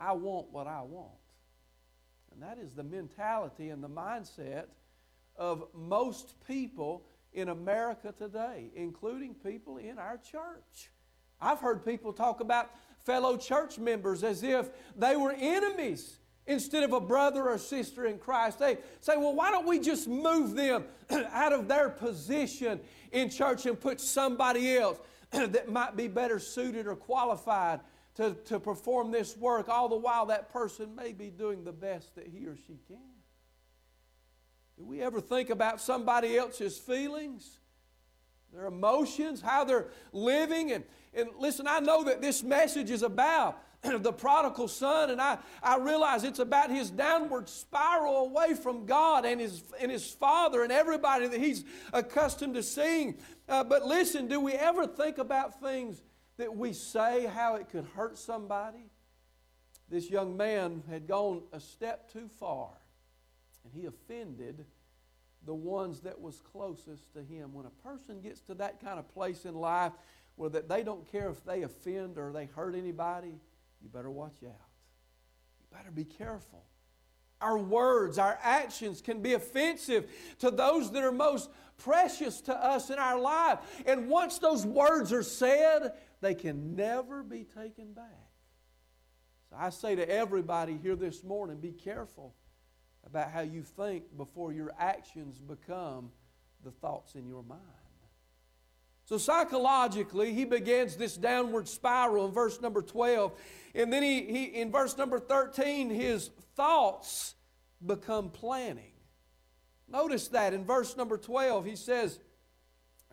I 0.00 0.12
want 0.12 0.52
what 0.52 0.66
I 0.66 0.82
want. 0.82 1.10
And 2.32 2.42
that 2.42 2.58
is 2.58 2.72
the 2.72 2.84
mentality 2.84 3.70
and 3.70 3.82
the 3.82 3.88
mindset 3.88 4.66
of 5.36 5.68
most 5.74 6.34
people 6.46 7.04
in 7.32 7.48
America 7.48 8.12
today, 8.16 8.70
including 8.74 9.34
people 9.34 9.78
in 9.78 9.98
our 9.98 10.18
church. 10.18 10.90
I've 11.40 11.60
heard 11.60 11.84
people 11.84 12.12
talk 12.12 12.40
about 12.40 12.70
fellow 13.04 13.36
church 13.36 13.78
members 13.78 14.24
as 14.24 14.42
if 14.42 14.70
they 14.96 15.16
were 15.16 15.34
enemies 15.38 16.18
instead 16.46 16.82
of 16.82 16.92
a 16.92 17.00
brother 17.00 17.48
or 17.48 17.58
sister 17.58 18.06
in 18.06 18.18
Christ. 18.18 18.58
They 18.58 18.78
say, 19.00 19.16
well, 19.16 19.34
why 19.34 19.50
don't 19.50 19.66
we 19.66 19.78
just 19.78 20.08
move 20.08 20.54
them 20.54 20.84
out 21.10 21.52
of 21.52 21.68
their 21.68 21.90
position 21.90 22.80
in 23.12 23.30
church 23.30 23.66
and 23.66 23.80
put 23.80 24.00
somebody 24.00 24.76
else 24.76 24.98
that 25.30 25.68
might 25.70 25.96
be 25.96 26.08
better 26.08 26.38
suited 26.38 26.86
or 26.86 26.96
qualified 26.96 27.80
to, 28.16 28.34
to 28.46 28.58
perform 28.58 29.10
this 29.10 29.36
work, 29.36 29.68
all 29.68 29.88
the 29.88 29.96
while 29.96 30.26
that 30.26 30.50
person 30.50 30.94
may 30.94 31.12
be 31.12 31.30
doing 31.30 31.64
the 31.64 31.72
best 31.72 32.14
that 32.14 32.26
he 32.26 32.46
or 32.46 32.56
she 32.56 32.78
can. 32.86 32.96
Do 34.78 34.84
we 34.84 35.02
ever 35.02 35.20
think 35.20 35.50
about 35.50 35.80
somebody 35.80 36.36
else's 36.36 36.78
feelings, 36.78 37.58
their 38.52 38.66
emotions, 38.66 39.40
how 39.40 39.64
they're 39.64 39.88
living? 40.12 40.72
And, 40.72 40.84
and 41.14 41.30
listen, 41.38 41.66
I 41.66 41.80
know 41.80 42.04
that 42.04 42.20
this 42.20 42.42
message 42.42 42.90
is 42.90 43.02
about 43.02 43.58
the 43.82 44.12
prodigal 44.12 44.68
son, 44.68 45.10
and 45.10 45.20
I, 45.20 45.38
I 45.62 45.78
realize 45.78 46.24
it's 46.24 46.38
about 46.38 46.70
his 46.70 46.90
downward 46.90 47.48
spiral 47.48 48.18
away 48.18 48.54
from 48.54 48.86
God 48.86 49.24
and 49.24 49.40
his, 49.40 49.62
and 49.80 49.90
his 49.90 50.10
father 50.10 50.62
and 50.62 50.72
everybody 50.72 51.26
that 51.26 51.40
he's 51.40 51.64
accustomed 51.92 52.54
to 52.54 52.62
seeing. 52.62 53.18
Uh, 53.48 53.64
but 53.64 53.86
listen, 53.86 54.28
do 54.28 54.40
we 54.40 54.52
ever 54.52 54.86
think 54.86 55.18
about 55.18 55.60
things 55.60 56.02
that 56.36 56.54
we 56.54 56.72
say, 56.72 57.26
how 57.26 57.56
it 57.56 57.68
could 57.70 57.86
hurt 57.94 58.18
somebody? 58.18 58.90
This 59.88 60.10
young 60.10 60.36
man 60.36 60.82
had 60.90 61.06
gone 61.06 61.42
a 61.52 61.60
step 61.60 62.12
too 62.12 62.28
far, 62.40 62.70
and 63.64 63.72
he 63.72 63.86
offended 63.86 64.64
the 65.44 65.54
ones 65.54 66.00
that 66.00 66.20
was 66.20 66.40
closest 66.40 67.12
to 67.14 67.22
him. 67.22 67.54
When 67.54 67.66
a 67.66 67.88
person 67.88 68.20
gets 68.20 68.40
to 68.42 68.54
that 68.54 68.80
kind 68.80 68.98
of 68.98 69.08
place 69.14 69.44
in 69.44 69.54
life 69.54 69.92
where 70.34 70.50
that 70.50 70.68
they 70.68 70.82
don't 70.82 71.10
care 71.10 71.30
if 71.30 71.44
they 71.44 71.62
offend 71.62 72.18
or 72.18 72.32
they 72.32 72.46
hurt 72.46 72.74
anybody, 72.74 73.38
you 73.86 73.92
better 73.92 74.10
watch 74.10 74.38
out. 74.44 74.68
You 75.60 75.66
better 75.70 75.92
be 75.92 76.04
careful. 76.04 76.64
Our 77.40 77.56
words, 77.56 78.18
our 78.18 78.36
actions 78.42 79.00
can 79.00 79.22
be 79.22 79.34
offensive 79.34 80.10
to 80.40 80.50
those 80.50 80.90
that 80.90 81.04
are 81.04 81.12
most 81.12 81.50
precious 81.78 82.40
to 82.42 82.54
us 82.54 82.90
in 82.90 82.98
our 82.98 83.20
life. 83.20 83.60
And 83.86 84.08
once 84.08 84.40
those 84.40 84.66
words 84.66 85.12
are 85.12 85.22
said, 85.22 85.92
they 86.20 86.34
can 86.34 86.74
never 86.74 87.22
be 87.22 87.44
taken 87.44 87.92
back. 87.92 88.32
So 89.50 89.56
I 89.56 89.70
say 89.70 89.94
to 89.94 90.10
everybody 90.10 90.76
here 90.82 90.96
this 90.96 91.22
morning 91.22 91.58
be 91.60 91.70
careful 91.70 92.34
about 93.06 93.30
how 93.30 93.42
you 93.42 93.62
think 93.62 94.16
before 94.16 94.52
your 94.52 94.72
actions 94.80 95.38
become 95.38 96.10
the 96.64 96.72
thoughts 96.72 97.14
in 97.14 97.28
your 97.28 97.44
mind. 97.44 97.60
So 99.06 99.18
psychologically, 99.18 100.34
he 100.34 100.44
begins 100.44 100.96
this 100.96 101.16
downward 101.16 101.68
spiral 101.68 102.26
in 102.26 102.32
verse 102.32 102.60
number 102.60 102.82
12. 102.82 103.32
And 103.74 103.92
then 103.92 104.02
he, 104.02 104.22
he 104.22 104.44
in 104.44 104.72
verse 104.72 104.98
number 104.98 105.20
13, 105.20 105.90
his 105.90 106.30
thoughts 106.56 107.36
become 107.84 108.30
planning. 108.30 108.92
Notice 109.88 110.26
that 110.28 110.52
in 110.52 110.64
verse 110.64 110.96
number 110.96 111.16
12, 111.16 111.64
he 111.64 111.76
says, 111.76 112.18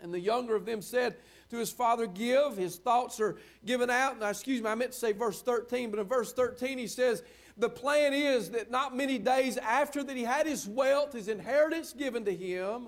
And 0.01 0.11
the 0.11 0.19
younger 0.19 0.55
of 0.55 0.65
them 0.65 0.81
said 0.81 1.15
to 1.51 1.57
his 1.57 1.71
father, 1.71 2.07
Give. 2.07 2.57
His 2.57 2.77
thoughts 2.77 3.19
are 3.19 3.37
given 3.63 3.91
out. 3.91 4.15
And 4.15 4.23
excuse 4.23 4.63
me, 4.63 4.69
I 4.69 4.75
meant 4.75 4.93
to 4.93 4.97
say 4.97 5.11
verse 5.11 5.43
13, 5.43 5.91
but 5.91 5.99
in 5.99 6.07
verse 6.07 6.33
13 6.33 6.79
he 6.79 6.87
says, 6.87 7.21
The 7.57 7.69
plan 7.69 8.15
is 8.15 8.49
that 8.49 8.71
not 8.71 8.97
many 8.97 9.19
days 9.19 9.57
after 9.57 10.03
that 10.03 10.17
he 10.17 10.23
had 10.23 10.47
his 10.47 10.67
wealth, 10.67 11.13
his 11.13 11.27
inheritance 11.27 11.93
given 11.93 12.25
to 12.25 12.35
him, 12.35 12.87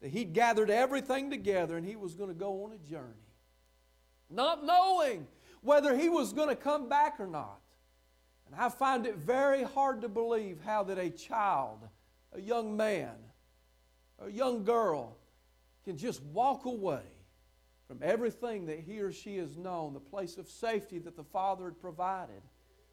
that 0.00 0.10
he'd 0.10 0.32
gathered 0.32 0.70
everything 0.70 1.30
together 1.30 1.76
and 1.76 1.86
he 1.86 1.96
was 1.96 2.14
going 2.14 2.30
to 2.30 2.34
go 2.34 2.64
on 2.64 2.72
a 2.72 2.78
journey, 2.78 3.34
not 4.28 4.64
knowing 4.64 5.26
whether 5.62 5.96
he 5.96 6.08
was 6.08 6.32
going 6.32 6.48
to 6.48 6.56
come 6.56 6.88
back 6.88 7.20
or 7.20 7.26
not. 7.26 7.60
And 8.46 8.60
I 8.60 8.68
find 8.68 9.06
it 9.06 9.16
very 9.16 9.62
hard 9.62 10.00
to 10.00 10.08
believe 10.08 10.58
how 10.64 10.82
that 10.84 10.98
a 10.98 11.10
child 11.10 11.80
a 12.32 12.40
young 12.40 12.76
man, 12.76 13.14
a 14.24 14.30
young 14.30 14.64
girl 14.64 15.16
can 15.84 15.96
just 15.96 16.22
walk 16.22 16.64
away 16.64 17.02
from 17.88 17.98
everything 18.02 18.66
that 18.66 18.80
he 18.80 19.00
or 19.00 19.12
she 19.12 19.36
has 19.38 19.56
known, 19.56 19.94
the 19.94 20.00
place 20.00 20.36
of 20.36 20.48
safety 20.48 20.98
that 21.00 21.16
the 21.16 21.24
Father 21.24 21.64
had 21.64 21.80
provided. 21.80 22.42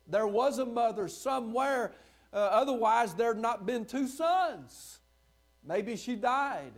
There 0.08 0.26
was 0.26 0.58
a 0.58 0.66
mother 0.66 1.08
somewhere, 1.08 1.94
uh, 2.34 2.38
otherwise, 2.38 3.14
there 3.14 3.34
had 3.34 3.42
not 3.42 3.66
been 3.66 3.86
two 3.86 4.08
sons. 4.08 5.00
Maybe 5.64 5.96
she 5.98 6.16
died. 6.16 6.72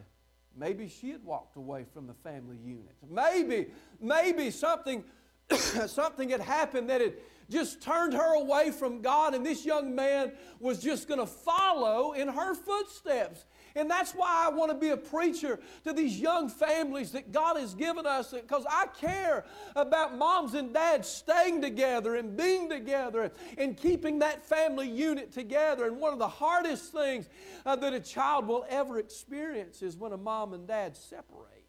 Maybe 0.60 0.90
she 0.90 1.12
had 1.12 1.24
walked 1.24 1.56
away 1.56 1.86
from 1.94 2.06
the 2.06 2.14
family 2.14 2.58
unit. 2.58 2.96
Maybe, 3.10 3.68
maybe 4.02 4.52
something, 4.52 5.06
something 5.88 6.30
had 6.30 6.42
happened 6.42 6.90
that 6.90 7.00
had 7.00 7.14
just 7.50 7.82
turned 7.82 8.14
her 8.14 8.36
away 8.36 8.72
from 8.72 9.02
God, 9.02 9.34
and 9.34 9.46
this 9.46 9.66
young 9.66 9.96
man 9.96 10.34
was 10.60 10.80
just 10.80 11.08
going 11.08 11.20
to 11.20 11.26
follow 11.26 12.12
in 12.12 12.28
her 12.28 12.54
footsteps. 12.54 13.46
And 13.76 13.90
that's 13.90 14.14
why 14.14 14.46
I 14.48 14.50
want 14.50 14.72
to 14.72 14.78
be 14.78 14.90
a 14.90 14.98
preacher 14.98 15.60
to 15.84 15.94
these 15.94 16.20
young 16.20 16.50
families 16.50 17.12
that 17.12 17.32
God 17.32 17.58
has 17.58 17.74
given 17.74 18.06
us 18.06 18.32
because 18.32 18.66
I 18.70 18.88
care 19.00 19.46
about 19.76 20.18
moms 20.18 20.54
and 20.54 20.74
dads 20.74 21.08
staying 21.08 21.62
together 21.62 22.16
and 22.16 22.36
being 22.36 22.70
together 22.70 23.32
and 23.58 23.78
keeping 23.78 24.20
that 24.20 24.46
family 24.46 24.90
unit 24.90 25.32
together. 25.32 25.86
And 25.86 25.98
one 25.98 26.14
of 26.14 26.20
the 26.20 26.28
hardest 26.28 26.92
things 26.92 27.30
uh, 27.66 27.76
that 27.78 27.94
a 27.94 28.00
child 28.00 28.48
will 28.48 28.66
ever 28.70 29.00
experience 29.00 29.82
is 29.82 29.98
when 29.98 30.12
a 30.12 30.18
mom 30.18 30.54
and 30.54 30.68
dad 30.68 30.96
separate. 30.96 31.66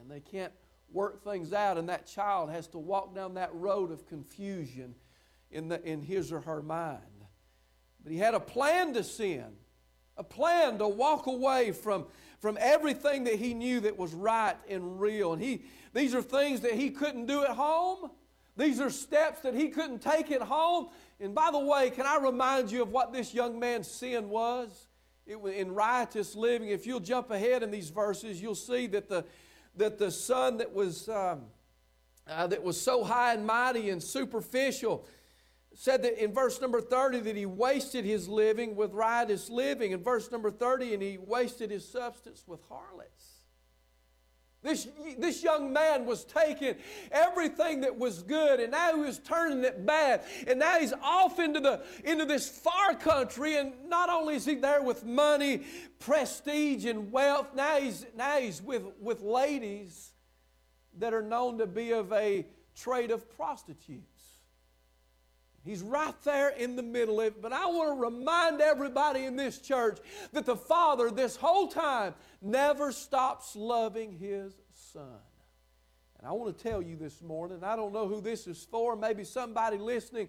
And 0.00 0.10
they 0.10 0.20
can't 0.20 0.52
work 0.92 1.24
things 1.24 1.52
out, 1.52 1.78
and 1.78 1.88
that 1.88 2.06
child 2.06 2.50
has 2.50 2.66
to 2.68 2.78
walk 2.78 3.14
down 3.14 3.34
that 3.34 3.54
road 3.54 3.90
of 3.90 4.06
confusion 4.06 4.94
in, 5.50 5.68
the, 5.68 5.82
in 5.82 6.02
his 6.02 6.32
or 6.32 6.40
her 6.40 6.62
mind. 6.62 7.00
But 8.02 8.12
he 8.12 8.18
had 8.18 8.34
a 8.34 8.40
plan 8.40 8.94
to 8.94 9.04
sin, 9.04 9.52
a 10.16 10.24
plan 10.24 10.78
to 10.78 10.88
walk 10.88 11.26
away 11.26 11.72
from, 11.72 12.06
from 12.40 12.58
everything 12.60 13.24
that 13.24 13.36
he 13.36 13.54
knew 13.54 13.80
that 13.80 13.96
was 13.96 14.12
right 14.14 14.56
and 14.68 15.00
real. 15.00 15.32
And 15.32 15.42
he, 15.42 15.64
these 15.92 16.14
are 16.14 16.22
things 16.22 16.60
that 16.60 16.72
he 16.72 16.90
couldn't 16.90 17.26
do 17.26 17.44
at 17.44 17.50
home. 17.50 18.10
These 18.56 18.80
are 18.80 18.90
steps 18.90 19.40
that 19.42 19.54
he 19.54 19.68
couldn't 19.68 20.00
take 20.00 20.30
at 20.30 20.42
home. 20.42 20.88
And 21.20 21.34
by 21.34 21.50
the 21.50 21.58
way, 21.58 21.90
can 21.90 22.04
I 22.04 22.18
remind 22.18 22.70
you 22.70 22.82
of 22.82 22.90
what 22.90 23.12
this 23.12 23.32
young 23.32 23.58
man's 23.58 23.90
sin 23.90 24.28
was? 24.28 24.88
It 25.26 25.40
was 25.40 25.54
in 25.54 25.72
riotous 25.74 26.34
living. 26.34 26.68
If 26.68 26.86
you'll 26.86 27.00
jump 27.00 27.30
ahead 27.30 27.62
in 27.62 27.70
these 27.70 27.90
verses, 27.90 28.42
you'll 28.42 28.54
see 28.54 28.86
that 28.88 29.08
the, 29.08 29.24
that 29.76 29.98
the 29.98 30.10
son 30.10 30.58
that 30.58 30.72
was, 30.72 31.08
um, 31.08 31.42
uh, 32.28 32.46
that 32.48 32.62
was 32.62 32.78
so 32.78 33.04
high 33.04 33.34
and 33.34 33.46
mighty 33.46 33.90
and 33.90 34.02
superficial 34.02 35.06
said 35.74 36.02
that 36.02 36.22
in 36.22 36.32
verse 36.32 36.60
number 36.60 36.80
30 36.80 37.20
that 37.20 37.36
he 37.36 37.46
wasted 37.46 38.04
his 38.04 38.28
living 38.28 38.76
with 38.76 38.92
riotous 38.92 39.48
living. 39.48 39.92
In 39.92 40.02
verse 40.02 40.30
number 40.30 40.50
30, 40.50 40.94
and 40.94 41.02
he 41.02 41.18
wasted 41.18 41.70
his 41.70 41.88
substance 41.88 42.44
with 42.46 42.60
harlots. 42.68 43.32
This, 44.62 44.86
this 45.18 45.42
young 45.42 45.72
man 45.72 46.06
was 46.06 46.24
taking 46.24 46.76
everything 47.10 47.80
that 47.80 47.98
was 47.98 48.22
good 48.22 48.60
and 48.60 48.70
now 48.70 48.94
he 48.94 49.00
was 49.00 49.18
turning 49.18 49.64
it 49.64 49.84
bad. 49.84 50.22
And 50.46 50.60
now 50.60 50.78
he's 50.78 50.92
off 51.02 51.40
into, 51.40 51.58
the, 51.58 51.82
into 52.04 52.24
this 52.24 52.48
far 52.48 52.94
country. 52.94 53.56
And 53.56 53.72
not 53.88 54.08
only 54.08 54.36
is 54.36 54.44
he 54.44 54.54
there 54.54 54.80
with 54.80 55.04
money, 55.04 55.64
prestige, 55.98 56.84
and 56.84 57.10
wealth, 57.10 57.48
now 57.56 57.80
he's, 57.80 58.06
now 58.16 58.38
he's 58.38 58.62
with, 58.62 58.84
with 59.00 59.20
ladies 59.20 60.12
that 60.98 61.12
are 61.12 61.22
known 61.22 61.58
to 61.58 61.66
be 61.66 61.90
of 61.92 62.12
a 62.12 62.46
trade 62.76 63.10
of 63.10 63.28
prostitutes. 63.36 64.11
He's 65.64 65.82
right 65.82 66.14
there 66.24 66.50
in 66.50 66.74
the 66.76 66.82
middle 66.82 67.20
of 67.20 67.26
it. 67.26 67.42
But 67.42 67.52
I 67.52 67.66
want 67.66 67.96
to 67.96 68.04
remind 68.04 68.60
everybody 68.60 69.24
in 69.24 69.36
this 69.36 69.58
church 69.58 69.98
that 70.32 70.44
the 70.44 70.56
Father, 70.56 71.10
this 71.10 71.36
whole 71.36 71.68
time, 71.68 72.14
never 72.40 72.90
stops 72.90 73.54
loving 73.54 74.18
His 74.18 74.52
Son. 74.92 75.18
And 76.18 76.28
I 76.28 76.32
want 76.32 76.56
to 76.56 76.62
tell 76.62 76.82
you 76.82 76.96
this 76.96 77.22
morning, 77.22 77.62
I 77.62 77.76
don't 77.76 77.92
know 77.92 78.08
who 78.08 78.20
this 78.20 78.46
is 78.46 78.66
for, 78.70 78.96
maybe 78.96 79.24
somebody 79.24 79.78
listening 79.78 80.28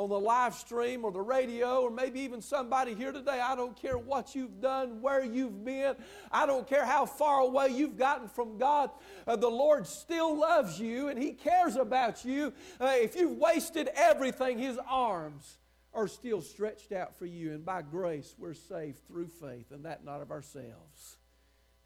on 0.00 0.08
the 0.08 0.18
live 0.18 0.54
stream 0.54 1.04
or 1.04 1.12
the 1.12 1.20
radio, 1.20 1.82
or 1.82 1.90
maybe 1.90 2.20
even 2.20 2.40
somebody 2.40 2.94
here 2.94 3.12
today. 3.12 3.38
I 3.38 3.54
don't 3.54 3.76
care 3.76 3.98
what 3.98 4.34
you've 4.34 4.60
done, 4.60 5.02
where 5.02 5.22
you've 5.22 5.62
been. 5.62 5.94
I 6.32 6.46
don't 6.46 6.66
care 6.66 6.86
how 6.86 7.04
far 7.04 7.40
away 7.40 7.68
you've 7.68 7.98
gotten 7.98 8.28
from 8.28 8.56
God. 8.56 8.90
Uh, 9.26 9.36
the 9.36 9.50
Lord 9.50 9.86
still 9.86 10.38
loves 10.38 10.80
you 10.80 11.08
and 11.08 11.22
He 11.22 11.32
cares 11.32 11.76
about 11.76 12.24
you. 12.24 12.54
Uh, 12.80 12.94
if 12.94 13.14
you've 13.14 13.36
wasted 13.36 13.90
everything, 13.94 14.58
His 14.58 14.78
arms 14.88 15.58
are 15.92 16.08
still 16.08 16.40
stretched 16.40 16.92
out 16.92 17.18
for 17.18 17.26
you. 17.26 17.52
And 17.52 17.64
by 17.64 17.82
grace, 17.82 18.34
we're 18.38 18.54
saved 18.54 19.06
through 19.06 19.28
faith, 19.28 19.70
and 19.70 19.84
that 19.84 20.04
not 20.04 20.22
of 20.22 20.30
ourselves. 20.30 21.18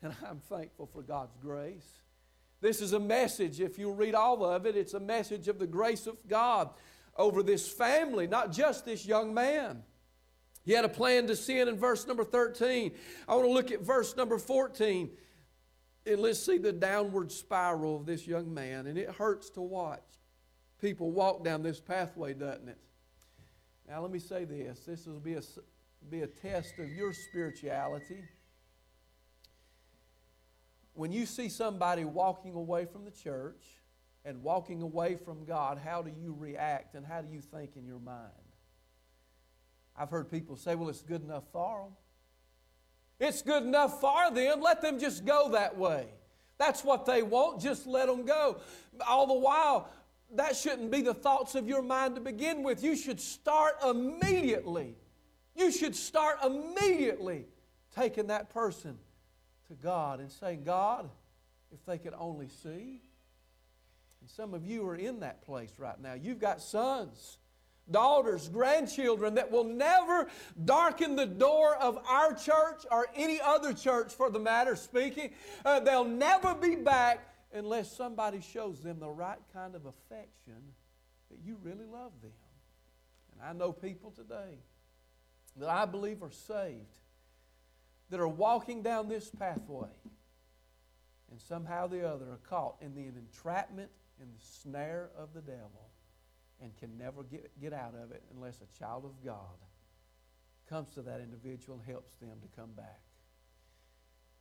And 0.03 0.15
I'm 0.29 0.39
thankful 0.39 0.87
for 0.87 1.03
God's 1.03 1.37
grace. 1.43 1.91
This 2.61 2.81
is 2.81 2.93
a 2.93 3.01
message, 3.01 3.61
if 3.61 3.77
you 3.77 3.91
read 3.91 4.15
all 4.15 4.45
of 4.45 4.65
it, 4.67 4.77
it's 4.77 4.95
a 4.95 5.01
message 5.01 5.49
of 5.49 5.59
the 5.59 5.67
grace 5.67 6.07
of 6.07 6.17
God 6.29 6.71
over 7.17 7.43
this 7.43 7.69
family, 7.69 8.27
not 8.27 8.53
just 8.53 8.85
this 8.85 9.07
young 9.07 9.33
man. 9.35 9.83
He 10.65 10.73
had 10.73 10.85
a 10.85 10.89
plan 10.89 11.27
to 11.27 11.37
sin 11.37 11.69
in 11.69 11.77
verse 11.77 12.07
number 12.07 12.25
13. 12.25 12.93
I 13.29 13.35
want 13.35 13.47
to 13.47 13.53
look 13.53 13.71
at 13.71 13.83
verse 13.83 14.17
number 14.17 14.39
14 14.39 15.11
and 16.07 16.21
let's 16.21 16.39
see 16.39 16.59
the 16.59 16.73
downward 16.73 17.33
spiral 17.33 17.97
of 17.97 18.07
this 18.07 18.27
young 18.27 18.53
man. 18.53 18.87
And 18.87 18.99
it 18.99 19.11
hurts 19.11 19.51
to 19.51 19.61
watch 19.61 20.03
people 20.81 21.11
walk 21.11 21.43
down 21.43 21.63
this 21.63 21.81
pathway, 21.81 22.35
doesn't 22.35 22.69
it? 22.69 22.79
Now, 23.89 24.03
let 24.03 24.11
me 24.11 24.19
say 24.19 24.45
this 24.45 24.81
this 24.81 25.07
will 25.07 25.21
be 25.21 25.35
a, 25.35 25.43
be 26.11 26.21
a 26.21 26.27
test 26.27 26.79
of 26.79 26.91
your 26.91 27.13
spirituality. 27.13 28.23
When 30.93 31.11
you 31.11 31.25
see 31.25 31.49
somebody 31.49 32.05
walking 32.05 32.55
away 32.55 32.85
from 32.85 33.05
the 33.05 33.11
church, 33.11 33.65
and 34.25 34.43
walking 34.43 34.83
away 34.83 35.17
from 35.17 35.45
God, 35.45 35.79
how 35.79 36.03
do 36.03 36.11
you 36.11 36.35
react 36.39 36.95
and 36.95 37.05
how 37.05 37.21
do 37.21 37.33
you 37.33 37.41
think 37.41 37.77
in 37.77 37.87
your 37.87 37.99
mind? 37.99 38.31
I've 39.97 40.11
heard 40.11 40.31
people 40.31 40.57
say, 40.57 40.75
well, 40.75 40.89
it's 40.89 41.03
good 41.03 41.23
enough 41.23 41.45
for 41.53 41.83
them. 41.83 41.93
It's 43.21 43.43
good 43.43 43.63
enough 43.63 44.01
for 44.01 44.31
them. 44.33 44.61
Let 44.61 44.83
them 44.83 44.99
just 44.99 45.25
go 45.25 45.51
that 45.51 45.77
way. 45.77 46.09
That's 46.59 46.83
what 46.83 47.07
they 47.07 47.23
want. 47.23 47.61
Just 47.61 47.87
let 47.87 48.07
them 48.07 48.25
go. 48.25 48.59
All 49.07 49.27
the 49.27 49.35
while, 49.35 49.89
that 50.35 50.57
shouldn't 50.57 50.91
be 50.91 51.01
the 51.01 51.15
thoughts 51.15 51.55
of 51.55 51.69
your 51.69 51.83
mind 51.83 52.17
to 52.17 52.21
begin 52.21 52.63
with. 52.63 52.83
You 52.83 52.97
should 52.97 53.21
start 53.21 53.75
immediately. 53.87 54.97
You 55.55 55.71
should 55.71 55.95
start 55.95 56.39
immediately 56.45 57.47
taking 57.95 58.29
that 58.29 58.51
person 58.51 58.99
to 59.69 59.75
God 59.75 60.21
and 60.21 60.31
saying, 60.31 60.65
God, 60.65 61.09
if 61.73 61.85
they 61.87 61.99
could 61.99 62.15
only 62.19 62.49
see, 62.49 63.01
and 64.25 64.31
some 64.31 64.55
of 64.55 64.65
you 64.65 64.89
are 64.89 64.97
in 64.97 65.21
that 65.21 65.43
place 65.43 65.75
right 65.77 66.01
now. 66.01 66.15
You've 66.15 66.39
got 66.39 66.63
sons, 66.63 67.37
daughters, 67.91 68.49
grandchildren 68.49 69.35
that 69.35 69.53
will 69.53 69.65
never 69.65 70.31
darken 70.65 71.15
the 71.15 71.27
door 71.27 71.77
of 71.77 71.99
our 72.09 72.33
church 72.33 72.87
or 72.91 73.07
any 73.15 73.39
other 73.39 73.75
church 73.75 74.15
for 74.15 74.31
the 74.31 74.39
matter 74.39 74.77
speaking. 74.77 75.33
Uh, 75.63 75.79
they'll 75.81 76.07
never 76.07 76.55
be 76.55 76.75
back 76.75 77.35
unless 77.53 77.95
somebody 77.95 78.41
shows 78.41 78.81
them 78.81 78.99
the 78.99 79.11
right 79.11 79.41
kind 79.53 79.75
of 79.75 79.85
affection 79.85 80.73
that 81.31 81.41
you 81.45 81.59
really 81.63 81.85
love 81.85 82.13
them. 82.23 82.33
And 83.35 83.47
I 83.47 83.53
know 83.53 83.73
people 83.73 84.11
today 84.11 84.57
that 85.59 85.69
I 85.69 85.85
believe 85.85 86.23
are 86.23 86.33
saved 86.33 86.87
that 88.09 88.21
are 88.21 88.27
walking 88.27 88.81
down 88.81 89.07
this 89.07 89.31
pathway 89.39 89.91
and 91.31 91.39
somehow 91.39 91.85
or 91.85 91.89
the 91.89 92.09
other 92.09 92.25
are 92.25 92.41
caught 92.49 92.77
in 92.81 92.95
the 92.95 93.03
entrapment 93.03 93.91
in 94.25 94.33
the 94.33 94.45
snare 94.63 95.11
of 95.19 95.35
the 95.35 95.43
devil 95.43 95.91
and 96.63 96.77
can 96.79 96.97
never 96.97 97.23
get, 97.23 97.61
get 97.61 97.73
out 97.73 97.95
of 98.03 98.11
it 98.11 98.23
unless 98.35 98.61
a 98.61 98.79
child 98.79 99.05
of 99.05 99.25
God 99.25 99.59
comes 100.69 100.95
to 100.95 101.03
that 101.03 101.21
individual 101.21 101.79
and 101.79 101.87
helps 101.87 102.15
them 102.17 102.39
to 102.41 102.49
come 102.59 102.71
back. 102.73 103.01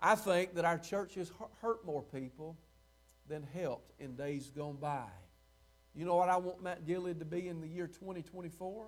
I 0.02 0.16
think 0.16 0.56
that 0.56 0.66
our 0.66 0.78
church 0.78 1.16
has 1.16 1.32
hurt 1.62 1.86
more 1.86 2.02
people 2.02 2.58
than 3.28 3.44
helped 3.54 3.92
in 4.00 4.16
days 4.16 4.50
gone 4.50 4.78
by. 4.80 5.08
You 5.94 6.06
know 6.06 6.16
what 6.16 6.30
I 6.30 6.38
want 6.38 6.64
Mount 6.64 6.86
Gilead 6.86 7.20
to 7.20 7.26
be 7.26 7.48
in 7.48 7.62
the 7.62 7.68
year 7.68 7.88
2024? 7.88 8.88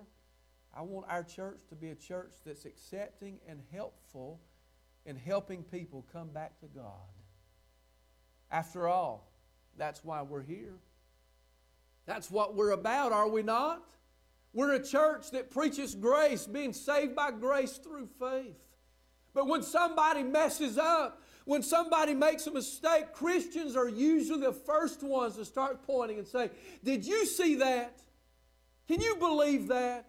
I 0.74 0.82
want 0.82 1.06
our 1.08 1.22
church 1.22 1.60
to 1.68 1.74
be 1.74 1.90
a 1.90 1.94
church 1.94 2.32
that's 2.44 2.64
accepting 2.64 3.38
and 3.48 3.60
helpful 3.70 4.40
in 5.04 5.16
helping 5.16 5.62
people 5.62 6.04
come 6.12 6.28
back 6.28 6.58
to 6.60 6.66
God. 6.66 6.84
After 8.50 8.88
all, 8.88 9.30
that's 9.76 10.04
why 10.04 10.22
we're 10.22 10.42
here. 10.42 10.74
That's 12.06 12.30
what 12.30 12.54
we're 12.54 12.70
about, 12.70 13.12
are 13.12 13.28
we 13.28 13.42
not? 13.42 13.82
We're 14.52 14.74
a 14.74 14.82
church 14.82 15.32
that 15.32 15.50
preaches 15.50 15.94
grace, 15.94 16.46
being 16.46 16.72
saved 16.72 17.14
by 17.14 17.30
grace 17.32 17.78
through 17.78 18.08
faith. 18.18 18.56
But 19.34 19.48
when 19.48 19.62
somebody 19.62 20.22
messes 20.22 20.78
up, 20.78 21.20
when 21.44 21.62
somebody 21.62 22.14
makes 22.14 22.46
a 22.46 22.50
mistake, 22.50 23.12
Christians 23.12 23.76
are 23.76 23.88
usually 23.88 24.40
the 24.40 24.52
first 24.52 25.02
ones 25.02 25.36
to 25.36 25.44
start 25.44 25.86
pointing 25.86 26.18
and 26.18 26.26
say, 26.26 26.50
Did 26.82 27.04
you 27.04 27.26
see 27.26 27.56
that? 27.56 28.00
Can 28.88 29.00
you 29.00 29.16
believe 29.16 29.68
that? 29.68 30.06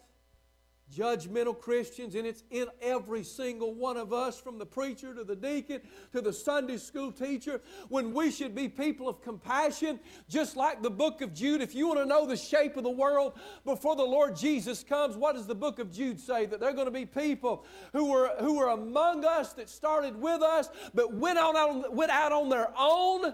Judgmental 0.96 1.60
Christians, 1.60 2.16
and 2.16 2.26
it's 2.26 2.44
in 2.50 2.68
every 2.82 3.24
single 3.24 3.74
one 3.74 3.98
of 3.98 4.14
us, 4.14 4.40
from 4.40 4.58
the 4.58 4.66
preacher 4.66 5.14
to 5.14 5.24
the 5.24 5.36
deacon 5.36 5.82
to 6.12 6.22
the 6.22 6.32
Sunday 6.32 6.78
school 6.78 7.12
teacher, 7.12 7.62
when 7.90 8.14
we 8.14 8.32
should 8.32 8.56
be 8.56 8.70
people 8.70 9.10
of 9.10 9.22
compassion, 9.22 10.00
just 10.30 10.56
like 10.56 10.82
the 10.82 10.90
book 10.90 11.22
of 11.22 11.34
Jude. 11.34 11.62
If 11.62 11.76
you 11.76 11.88
want 11.88 12.00
to 12.00 12.06
know 12.06 12.26
the 12.26 12.38
shape 12.38 12.78
of 12.78 12.84
the 12.84 12.90
world 12.90 13.38
before 13.66 13.96
the 13.96 14.04
Lord 14.04 14.36
Jesus 14.36 14.84
comes, 14.84 15.16
what 15.16 15.36
does 15.36 15.48
the 15.48 15.56
book 15.56 15.80
of 15.80 15.92
Jude 15.92 16.20
say? 16.20 16.46
That 16.46 16.60
they're 16.60 16.74
going 16.74 16.86
to 16.86 16.92
be 16.92 17.06
people 17.06 17.66
who 17.94 18.12
were, 18.12 18.32
who 18.40 18.58
were 18.58 18.70
among 18.70 19.26
us, 19.26 19.54
that 19.54 19.70
started 19.70 20.20
with 20.20 20.42
us, 20.42 20.70
but 20.94 21.14
went, 21.14 21.38
on, 21.38 21.96
went 21.96 22.12
out 22.12 22.32
on 22.32 22.50
their 22.50 22.72
own. 22.78 23.34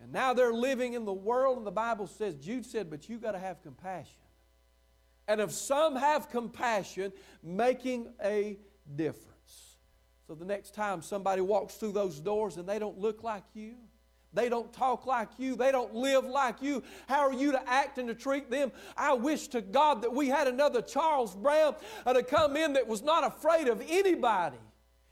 And 0.00 0.12
now 0.12 0.34
they're 0.34 0.52
living 0.52 0.94
in 0.94 1.04
the 1.04 1.12
world, 1.12 1.56
and 1.58 1.66
the 1.66 1.70
Bible 1.72 2.06
says, 2.06 2.34
Jude 2.34 2.66
said, 2.66 2.90
but 2.90 3.08
you 3.08 3.18
got 3.18 3.32
to 3.32 3.38
have 3.38 3.62
compassion 3.62 4.23
and 5.28 5.40
if 5.40 5.52
some 5.52 5.96
have 5.96 6.30
compassion, 6.30 7.12
making 7.42 8.12
a 8.22 8.58
difference. 8.94 9.78
So 10.26 10.34
the 10.34 10.44
next 10.44 10.74
time 10.74 11.02
somebody 11.02 11.42
walks 11.42 11.74
through 11.74 11.92
those 11.92 12.20
doors 12.20 12.56
and 12.56 12.68
they 12.68 12.78
don't 12.78 12.98
look 12.98 13.22
like 13.22 13.44
you, 13.54 13.74
they 14.32 14.48
don't 14.48 14.72
talk 14.72 15.06
like 15.06 15.28
you, 15.38 15.54
they 15.54 15.70
don't 15.70 15.94
live 15.94 16.24
like 16.24 16.60
you, 16.60 16.82
how 17.06 17.20
are 17.20 17.32
you 17.32 17.52
to 17.52 17.68
act 17.68 17.98
and 17.98 18.08
to 18.08 18.14
treat 18.14 18.50
them? 18.50 18.72
I 18.96 19.12
wish 19.12 19.48
to 19.48 19.60
God 19.60 20.02
that 20.02 20.12
we 20.12 20.28
had 20.28 20.48
another 20.48 20.82
Charles 20.82 21.34
Brown 21.36 21.76
uh, 22.04 22.12
to 22.12 22.22
come 22.22 22.56
in 22.56 22.72
that 22.72 22.86
was 22.86 23.02
not 23.02 23.24
afraid 23.24 23.68
of 23.68 23.82
anybody 23.88 24.56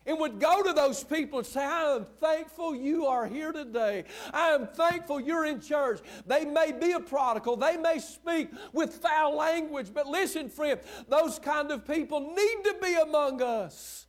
and 0.06 0.18
would 0.18 0.40
go 0.40 0.62
to 0.62 0.72
those 0.72 1.04
people 1.04 1.38
and 1.40 1.46
say, 1.46 1.64
I 1.64 1.96
am 1.96 2.04
thankful 2.20 2.74
you 2.74 3.06
are 3.06 3.26
here 3.26 3.52
today. 3.52 4.04
I 4.32 4.50
am 4.50 4.66
thankful 4.66 5.20
you're 5.20 5.46
in 5.46 5.60
church. 5.60 6.00
They 6.26 6.44
may 6.44 6.72
be 6.72 6.92
a 6.92 7.00
prodigal, 7.00 7.56
they 7.56 7.76
may 7.76 7.98
speak 7.98 8.50
with 8.72 8.94
foul 8.94 9.36
language, 9.36 9.88
but 9.92 10.06
listen, 10.06 10.48
friend, 10.48 10.80
those 11.08 11.38
kind 11.38 11.70
of 11.70 11.86
people 11.86 12.20
need 12.20 12.64
to 12.64 12.76
be 12.82 12.94
among 12.94 13.42
us. 13.42 14.06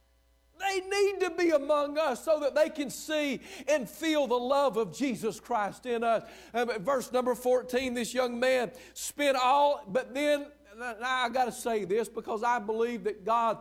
They 0.59 0.79
need 0.79 1.19
to 1.21 1.31
be 1.31 1.49
among 1.49 1.97
us 1.97 2.23
so 2.23 2.39
that 2.39 2.55
they 2.55 2.69
can 2.69 2.89
see 2.89 3.41
and 3.67 3.89
feel 3.89 4.27
the 4.27 4.35
love 4.35 4.77
of 4.77 4.95
Jesus 4.95 5.39
Christ 5.39 5.85
in 5.85 6.03
us. 6.03 6.23
Um, 6.53 6.71
verse 6.79 7.11
number 7.11 7.35
14, 7.35 7.93
this 7.93 8.13
young 8.13 8.39
man 8.39 8.71
spent 8.93 9.35
all, 9.35 9.83
but 9.87 10.13
then, 10.13 10.45
I 10.81 11.29
got 11.29 11.45
to 11.45 11.51
say 11.51 11.85
this 11.85 12.09
because 12.09 12.43
I 12.43 12.59
believe 12.59 13.03
that 13.03 13.25
God 13.25 13.59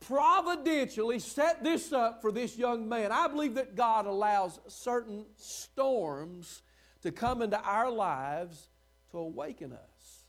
providentially 0.00 1.18
set 1.18 1.62
this 1.64 1.92
up 1.92 2.22
for 2.22 2.30
this 2.30 2.56
young 2.56 2.88
man. 2.88 3.12
I 3.12 3.28
believe 3.28 3.54
that 3.54 3.74
God 3.74 4.06
allows 4.06 4.60
certain 4.68 5.26
storms 5.36 6.62
to 7.02 7.10
come 7.10 7.42
into 7.42 7.60
our 7.60 7.90
lives 7.90 8.70
to 9.10 9.18
awaken 9.18 9.72
us. 9.72 10.24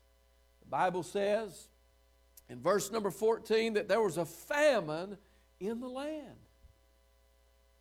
The 0.61 0.67
Bible 0.69 1.03
says 1.03 1.67
in 2.49 2.61
verse 2.61 2.91
number 2.91 3.11
14 3.11 3.73
that 3.73 3.87
there 3.87 4.01
was 4.01 4.17
a 4.17 4.25
famine 4.25 5.17
in 5.59 5.79
the 5.79 5.87
land. 5.87 6.35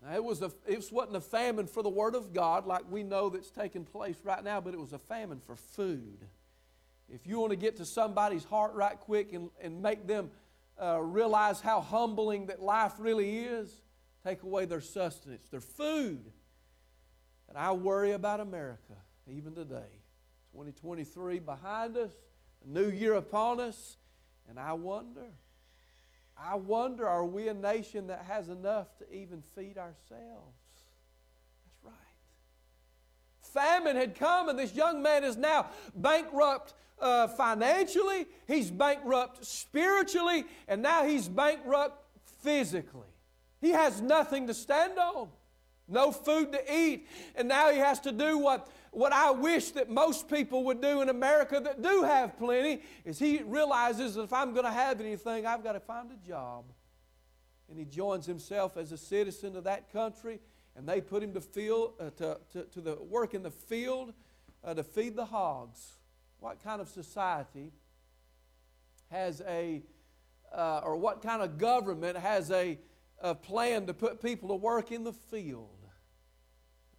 Now, 0.02 0.14
it, 0.14 0.22
was 0.22 0.42
a, 0.42 0.52
it 0.66 0.88
wasn't 0.92 1.16
a 1.16 1.20
famine 1.20 1.66
for 1.66 1.82
the 1.82 1.88
Word 1.88 2.14
of 2.14 2.32
God 2.32 2.66
like 2.66 2.88
we 2.88 3.02
know 3.02 3.28
that's 3.28 3.50
taking 3.50 3.84
place 3.84 4.16
right 4.22 4.44
now, 4.44 4.60
but 4.60 4.72
it 4.72 4.80
was 4.80 4.92
a 4.92 4.98
famine 4.98 5.40
for 5.40 5.56
food. 5.56 6.24
If 7.12 7.26
you 7.26 7.40
want 7.40 7.50
to 7.50 7.56
get 7.56 7.76
to 7.76 7.84
somebody's 7.84 8.44
heart 8.44 8.74
right 8.74 8.98
quick 8.98 9.32
and, 9.32 9.50
and 9.60 9.82
make 9.82 10.06
them 10.06 10.30
uh, 10.80 11.00
realize 11.00 11.60
how 11.60 11.80
humbling 11.80 12.46
that 12.46 12.62
life 12.62 12.94
really 12.98 13.40
is, 13.40 13.82
take 14.24 14.42
away 14.42 14.64
their 14.64 14.80
sustenance, 14.80 15.46
their 15.48 15.60
food. 15.60 16.32
And 17.48 17.56
I 17.56 17.72
worry 17.72 18.12
about 18.12 18.40
America 18.40 18.94
even 19.26 19.54
today. 19.54 20.02
2023 20.52 21.38
behind 21.40 21.96
us, 21.96 22.10
a 22.64 22.68
new 22.68 22.88
year 22.88 23.14
upon 23.14 23.60
us, 23.60 23.96
and 24.48 24.58
I 24.58 24.72
wonder, 24.72 25.26
I 26.36 26.54
wonder, 26.54 27.06
are 27.06 27.24
we 27.24 27.48
a 27.48 27.54
nation 27.54 28.06
that 28.08 28.24
has 28.28 28.48
enough 28.48 28.96
to 28.98 29.14
even 29.14 29.42
feed 29.42 29.76
ourselves? 29.76 30.56
That's 31.64 31.84
right. 31.84 31.94
Famine 33.40 33.96
had 33.96 34.14
come, 34.14 34.48
and 34.48 34.58
this 34.58 34.74
young 34.74 35.02
man 35.02 35.24
is 35.24 35.36
now 35.36 35.66
bankrupt 35.94 36.74
uh, 37.00 37.28
financially, 37.28 38.26
he's 38.46 38.70
bankrupt 38.70 39.44
spiritually, 39.44 40.44
and 40.66 40.82
now 40.82 41.04
he's 41.04 41.28
bankrupt 41.28 42.04
physically. 42.42 43.08
He 43.60 43.70
has 43.70 44.00
nothing 44.00 44.46
to 44.46 44.54
stand 44.54 44.98
on, 44.98 45.28
no 45.88 46.12
food 46.12 46.52
to 46.52 46.74
eat, 46.74 47.08
and 47.34 47.48
now 47.48 47.70
he 47.70 47.78
has 47.78 48.00
to 48.00 48.12
do 48.12 48.38
what, 48.38 48.68
what 48.90 49.12
I 49.12 49.30
wish 49.30 49.72
that 49.72 49.90
most 49.90 50.28
people 50.28 50.64
would 50.64 50.80
do 50.80 51.00
in 51.00 51.08
America 51.08 51.60
that 51.60 51.82
do 51.82 52.02
have 52.02 52.38
plenty, 52.38 52.82
is 53.04 53.18
he 53.18 53.42
realizes 53.42 54.14
that 54.14 54.22
if 54.22 54.32
I'm 54.32 54.52
going 54.52 54.64
to 54.64 54.70
have 54.70 55.00
anything, 55.00 55.46
I've 55.46 55.64
got 55.64 55.72
to 55.72 55.80
find 55.80 56.10
a 56.10 56.26
job. 56.26 56.64
And 57.68 57.78
he 57.78 57.84
joins 57.84 58.24
himself 58.24 58.76
as 58.76 58.92
a 58.92 58.96
citizen 58.96 59.56
of 59.56 59.64
that 59.64 59.92
country, 59.92 60.40
and 60.76 60.88
they 60.88 61.00
put 61.00 61.22
him 61.22 61.34
to, 61.34 61.40
field, 61.40 61.94
uh, 62.00 62.10
to, 62.10 62.38
to, 62.52 62.62
to 62.62 62.80
the 62.80 62.94
work 62.94 63.34
in 63.34 63.42
the 63.42 63.50
field 63.50 64.14
uh, 64.64 64.74
to 64.74 64.84
feed 64.84 65.16
the 65.16 65.26
hogs. 65.26 65.97
What 66.40 66.62
kind 66.62 66.80
of 66.80 66.88
society 66.88 67.72
has 69.10 69.42
a, 69.46 69.82
uh, 70.54 70.80
or 70.84 70.96
what 70.96 71.22
kind 71.22 71.42
of 71.42 71.58
government 71.58 72.16
has 72.16 72.50
a, 72.50 72.78
a 73.20 73.34
plan 73.34 73.86
to 73.86 73.94
put 73.94 74.22
people 74.22 74.50
to 74.50 74.54
work 74.54 74.92
in 74.92 75.04
the 75.04 75.12
field? 75.12 75.70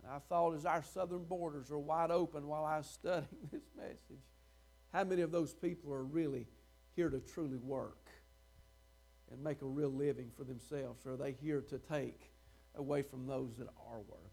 And 0.03 0.11
I 0.11 0.19
thought 0.27 0.55
as 0.55 0.65
our 0.65 0.83
southern 0.83 1.23
borders 1.23 1.71
are 1.71 1.79
wide 1.79 2.11
open 2.11 2.47
while 2.47 2.65
I 2.65 2.77
was 2.77 2.87
studying 2.87 3.27
this 3.51 3.69
message, 3.77 4.23
how 4.93 5.03
many 5.03 5.21
of 5.21 5.31
those 5.31 5.53
people 5.53 5.93
are 5.93 6.03
really 6.03 6.47
here 6.95 7.09
to 7.09 7.19
truly 7.19 7.57
work 7.57 8.09
and 9.31 9.41
make 9.43 9.61
a 9.61 9.65
real 9.65 9.93
living 9.93 10.31
for 10.35 10.43
themselves? 10.43 11.05
Or 11.05 11.13
are 11.13 11.17
they 11.17 11.35
here 11.41 11.61
to 11.61 11.77
take 11.77 12.31
away 12.75 13.03
from 13.03 13.27
those 13.27 13.55
that 13.57 13.67
are 13.67 13.99
working? 13.99 14.28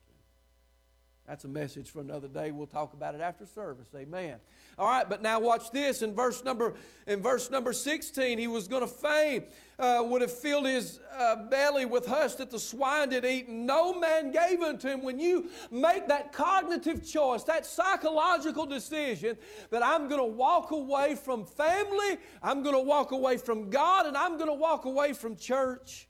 That's 1.26 1.44
a 1.44 1.48
message 1.48 1.90
for 1.90 2.00
another 2.00 2.28
day. 2.28 2.52
We'll 2.52 2.68
talk 2.68 2.92
about 2.92 3.16
it 3.16 3.20
after 3.20 3.46
service. 3.46 3.88
Amen. 3.96 4.36
All 4.78 4.86
right, 4.86 5.08
but 5.08 5.22
now 5.22 5.40
watch 5.40 5.72
this. 5.72 6.02
In 6.02 6.14
verse 6.14 6.44
number 6.44 6.74
in 7.08 7.20
verse 7.20 7.50
number 7.50 7.72
16, 7.72 8.38
he 8.38 8.46
was 8.46 8.68
going 8.68 8.82
to 8.82 8.88
fain 8.88 9.44
uh, 9.78 10.04
would 10.06 10.22
have 10.22 10.32
filled 10.32 10.66
his 10.66 11.00
uh, 11.16 11.36
belly 11.50 11.84
with 11.84 12.06
husk 12.06 12.38
that 12.38 12.50
the 12.50 12.58
swine 12.58 13.08
did 13.08 13.24
eat. 13.24 13.48
No 13.48 13.98
man 13.98 14.30
gave 14.30 14.62
unto 14.62 14.88
him. 14.88 15.02
When 15.02 15.18
you 15.18 15.48
make 15.70 16.06
that 16.08 16.32
cognitive 16.32 17.04
choice, 17.04 17.42
that 17.44 17.66
psychological 17.66 18.64
decision 18.64 19.36
that 19.70 19.84
I'm 19.84 20.08
going 20.08 20.20
to 20.20 20.36
walk 20.36 20.70
away 20.70 21.16
from 21.16 21.44
family, 21.44 22.18
I'm 22.42 22.62
going 22.62 22.74
to 22.74 22.80
walk 22.80 23.10
away 23.10 23.36
from 23.36 23.68
God, 23.68 24.06
and 24.06 24.16
I'm 24.16 24.36
going 24.36 24.48
to 24.48 24.54
walk 24.54 24.84
away 24.84 25.12
from 25.12 25.36
church, 25.36 26.08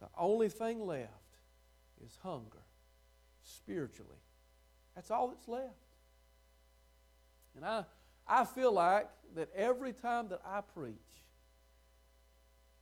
the 0.00 0.08
only 0.16 0.48
thing 0.48 0.86
left 0.86 1.10
is 2.04 2.18
hunger 2.22 2.62
spiritually 3.42 4.23
that's 4.94 5.10
all 5.10 5.28
that's 5.28 5.48
left. 5.48 5.74
And 7.56 7.64
I, 7.64 7.84
I 8.26 8.44
feel 8.44 8.72
like 8.72 9.08
that 9.36 9.48
every 9.54 9.92
time 9.92 10.28
that 10.28 10.40
I 10.46 10.60
preach, 10.60 10.94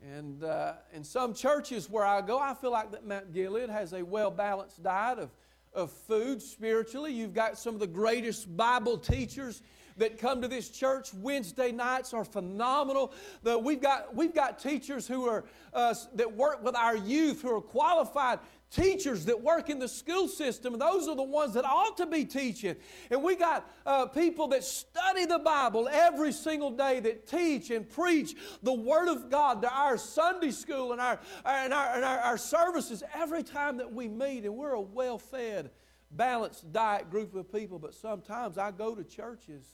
and 0.02 0.42
uh, 0.42 0.74
in 0.92 1.04
some 1.04 1.32
churches 1.32 1.88
where 1.88 2.04
I 2.04 2.20
go, 2.22 2.38
I 2.38 2.54
feel 2.54 2.72
like 2.72 2.90
that 2.92 3.06
Mount 3.06 3.32
Gilead 3.32 3.70
has 3.70 3.92
a 3.92 4.02
well 4.02 4.30
balanced 4.30 4.82
diet 4.82 5.18
of, 5.18 5.30
of 5.72 5.92
food 5.92 6.42
spiritually. 6.42 7.12
You've 7.12 7.34
got 7.34 7.56
some 7.56 7.74
of 7.74 7.80
the 7.80 7.86
greatest 7.86 8.54
Bible 8.56 8.98
teachers 8.98 9.62
that 9.96 10.18
come 10.18 10.42
to 10.42 10.48
this 10.48 10.70
church. 10.70 11.12
Wednesday 11.14 11.70
nights 11.70 12.12
are 12.14 12.24
phenomenal. 12.24 13.12
The, 13.42 13.58
we've, 13.58 13.80
got, 13.80 14.14
we've 14.14 14.34
got 14.34 14.58
teachers 14.58 15.06
who 15.06 15.28
are, 15.28 15.44
uh, 15.72 15.94
that 16.14 16.34
work 16.34 16.64
with 16.64 16.74
our 16.74 16.96
youth 16.96 17.42
who 17.42 17.54
are 17.54 17.60
qualified 17.60 18.40
teachers 18.72 19.26
that 19.26 19.40
work 19.40 19.68
in 19.68 19.78
the 19.78 19.88
school 19.88 20.26
system. 20.26 20.78
Those 20.78 21.06
are 21.06 21.14
the 21.14 21.22
ones 21.22 21.54
that 21.54 21.64
ought 21.64 21.96
to 21.98 22.06
be 22.06 22.24
teaching. 22.24 22.76
And 23.10 23.22
we 23.22 23.36
got 23.36 23.70
uh, 23.84 24.06
people 24.06 24.48
that 24.48 24.64
study 24.64 25.26
the 25.26 25.38
Bible 25.38 25.88
every 25.92 26.32
single 26.32 26.70
day 26.70 27.00
that 27.00 27.26
teach 27.26 27.70
and 27.70 27.88
preach 27.88 28.34
the 28.62 28.72
Word 28.72 29.08
of 29.08 29.30
God 29.30 29.62
to 29.62 29.70
our 29.70 29.98
Sunday 29.98 30.50
school 30.50 30.92
and 30.92 31.00
our, 31.00 31.20
and 31.44 31.72
our, 31.72 31.94
and 31.94 32.04
our, 32.04 32.18
our 32.20 32.38
services 32.38 33.02
every 33.14 33.42
time 33.42 33.76
that 33.76 33.92
we 33.92 34.08
meet. 34.08 34.44
And 34.44 34.56
we're 34.56 34.72
a 34.72 34.80
well 34.80 35.18
fed, 35.18 35.70
balanced 36.10 36.72
diet 36.72 37.10
group 37.10 37.34
of 37.34 37.52
people. 37.52 37.78
But 37.78 37.94
sometimes 37.94 38.56
I 38.56 38.70
go 38.70 38.94
to 38.94 39.04
churches 39.04 39.64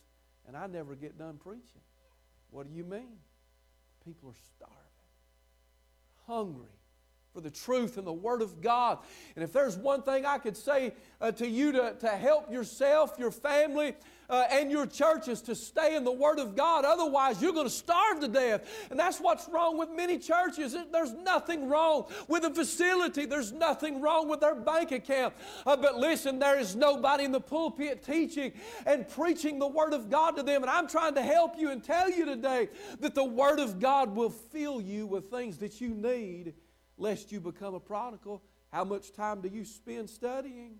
and 0.47 0.57
I 0.57 0.67
never 0.67 0.97
get 0.97 1.17
done 1.17 1.39
preaching. 1.39 1.83
What 2.51 2.69
do 2.69 2.75
you 2.75 2.85
mean? 2.85 3.19
People 4.05 4.31
are 4.31 4.41
starving, 4.57 4.75
hungry 6.27 6.79
for 7.39 7.43
the 7.43 7.51
truth 7.51 7.99
and 7.99 8.05
the 8.05 8.13
Word 8.13 8.43
of 8.43 8.61
God. 8.61 8.99
And 9.37 9.45
if 9.45 9.53
there's 9.53 9.77
one 9.77 10.03
thing 10.03 10.27
I 10.27 10.39
could 10.39 10.57
say 10.57 10.93
uh, 11.21 11.31
to 11.31 11.47
you 11.47 11.71
to, 11.71 11.95
to 12.01 12.09
help 12.09 12.51
yourself, 12.51 13.15
your 13.17 13.31
family, 13.31 13.95
uh, 14.31 14.45
and 14.51 14.71
your 14.71 14.87
churches 14.87 15.41
to 15.43 15.55
stay 15.55 15.97
in 15.97 16.05
the 16.05 16.13
Word 16.13 16.39
of 16.39 16.55
God. 16.55 16.85
Otherwise, 16.85 17.41
you're 17.41 17.53
going 17.53 17.67
to 17.67 17.73
starve 17.73 18.21
to 18.21 18.29
death. 18.29 18.69
And 18.91 18.99
that's 18.99 19.19
what's 19.19 19.49
wrong 19.49 19.79
with 19.79 19.91
many 19.91 20.19
churches. 20.19 20.77
There's 20.93 21.15
nothing 21.15 21.69
wrong 21.69 22.07
with 22.29 22.45
a 22.45 22.51
facility, 22.51 23.25
there's 23.25 23.53
nothing 23.53 24.01
wrong 24.01 24.29
with 24.29 24.41
their 24.41 24.55
bank 24.55 24.93
account. 24.93 25.35
Uh, 25.67 25.77
but 25.77 25.97
listen, 25.97 26.39
there 26.39 26.59
is 26.59 26.77
nobody 26.77 27.25
in 27.25 27.33
the 27.33 27.41
pulpit 27.41 28.03
teaching 28.03 28.53
and 28.87 29.09
preaching 29.09 29.59
the 29.59 29.69
Word 29.69 29.95
of 29.95 30.11
God 30.11 30.37
to 30.37 30.43
them. 30.43 30.63
And 30.63 30.71
I'm 30.71 30.89
trying 30.89 31.15
to 31.15 31.23
help 31.23 31.59
you 31.59 31.71
and 31.71 31.83
tell 31.83 32.11
you 32.11 32.25
today 32.25 32.69
that 33.01 33.15
the 33.15 33.25
Word 33.25 33.61
of 33.61 33.81
God 33.81 34.15
will 34.15 34.31
fill 34.31 34.81
you 34.81 35.07
with 35.07 35.31
things 35.31 35.59
that 35.59 35.81
you 35.81 35.91
need 35.91 36.55
lest 36.99 37.33
you 37.33 37.41
become 37.41 37.75
a 37.75 37.81
prodigal. 37.81 38.43
How 38.73 38.85
much 38.85 39.13
time 39.13 39.41
do 39.41 39.49
you 39.49 39.65
spend 39.65 40.11
studying? 40.11 40.77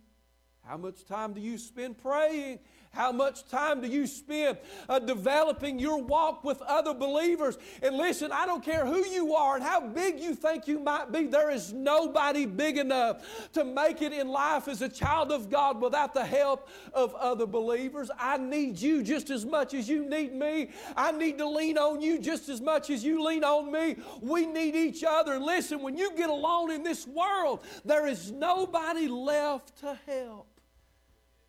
How 0.65 0.77
much 0.77 1.07
time 1.07 1.33
do 1.33 1.41
you 1.41 1.57
spend 1.57 1.97
praying? 1.97 2.59
How 2.93 3.13
much 3.13 3.47
time 3.49 3.81
do 3.81 3.89
you 3.89 4.07
spend 4.07 4.59
uh, 4.89 4.99
developing 4.99 5.79
your 5.79 6.03
walk 6.03 6.43
with 6.43 6.61
other 6.63 6.95
believers? 6.95 7.59
And 7.83 7.97
listen, 7.97 8.33
I 8.33 8.47
don't 8.47 8.65
care 8.65 8.87
who 8.87 9.05
you 9.07 9.35
are 9.35 9.57
and 9.57 9.65
how 9.65 9.87
big 9.87 10.19
you 10.19 10.35
think 10.35 10.67
you 10.67 10.81
might 10.81 11.13
be, 11.13 11.27
there 11.27 11.51
is 11.51 11.73
nobody 11.73 12.47
big 12.47 12.79
enough 12.79 13.23
to 13.53 13.65
make 13.65 14.03
it 14.03 14.13
in 14.13 14.29
life 14.29 14.69
as 14.69 14.83
a 14.83 14.89
child 14.89 15.31
of 15.31 15.51
God 15.51 15.81
without 15.81 16.15
the 16.15 16.25
help 16.25 16.69
of 16.93 17.15
other 17.15 17.47
believers. 17.47 18.11
I 18.19 18.39
need 18.39 18.79
you 18.81 19.03
just 19.03 19.31
as 19.31 19.45
much 19.45 19.75
as 19.75 19.89
you 19.89 20.09
need 20.09 20.35
me. 20.35 20.71
I 20.97 21.13
need 21.13 21.39
to 21.39 21.49
lean 21.49 21.79
on 21.79 22.01
you 22.01 22.19
just 22.19 22.49
as 22.49 22.61
much 22.61 22.91
as 22.91 23.05
you 23.05 23.25
lean 23.25 23.45
on 23.45 23.71
me. 23.71 23.97
We 24.21 24.47
need 24.47 24.75
each 24.75 25.05
other. 25.05 25.35
And 25.35 25.45
listen, 25.45 25.83
when 25.83 25.97
you 25.97 26.15
get 26.17 26.31
alone 26.31 26.71
in 26.71 26.83
this 26.83 27.07
world, 27.07 27.65
there 27.85 28.07
is 28.07 28.33
nobody 28.33 29.09
left 29.09 29.79
to 29.79 29.99
help. 30.07 30.49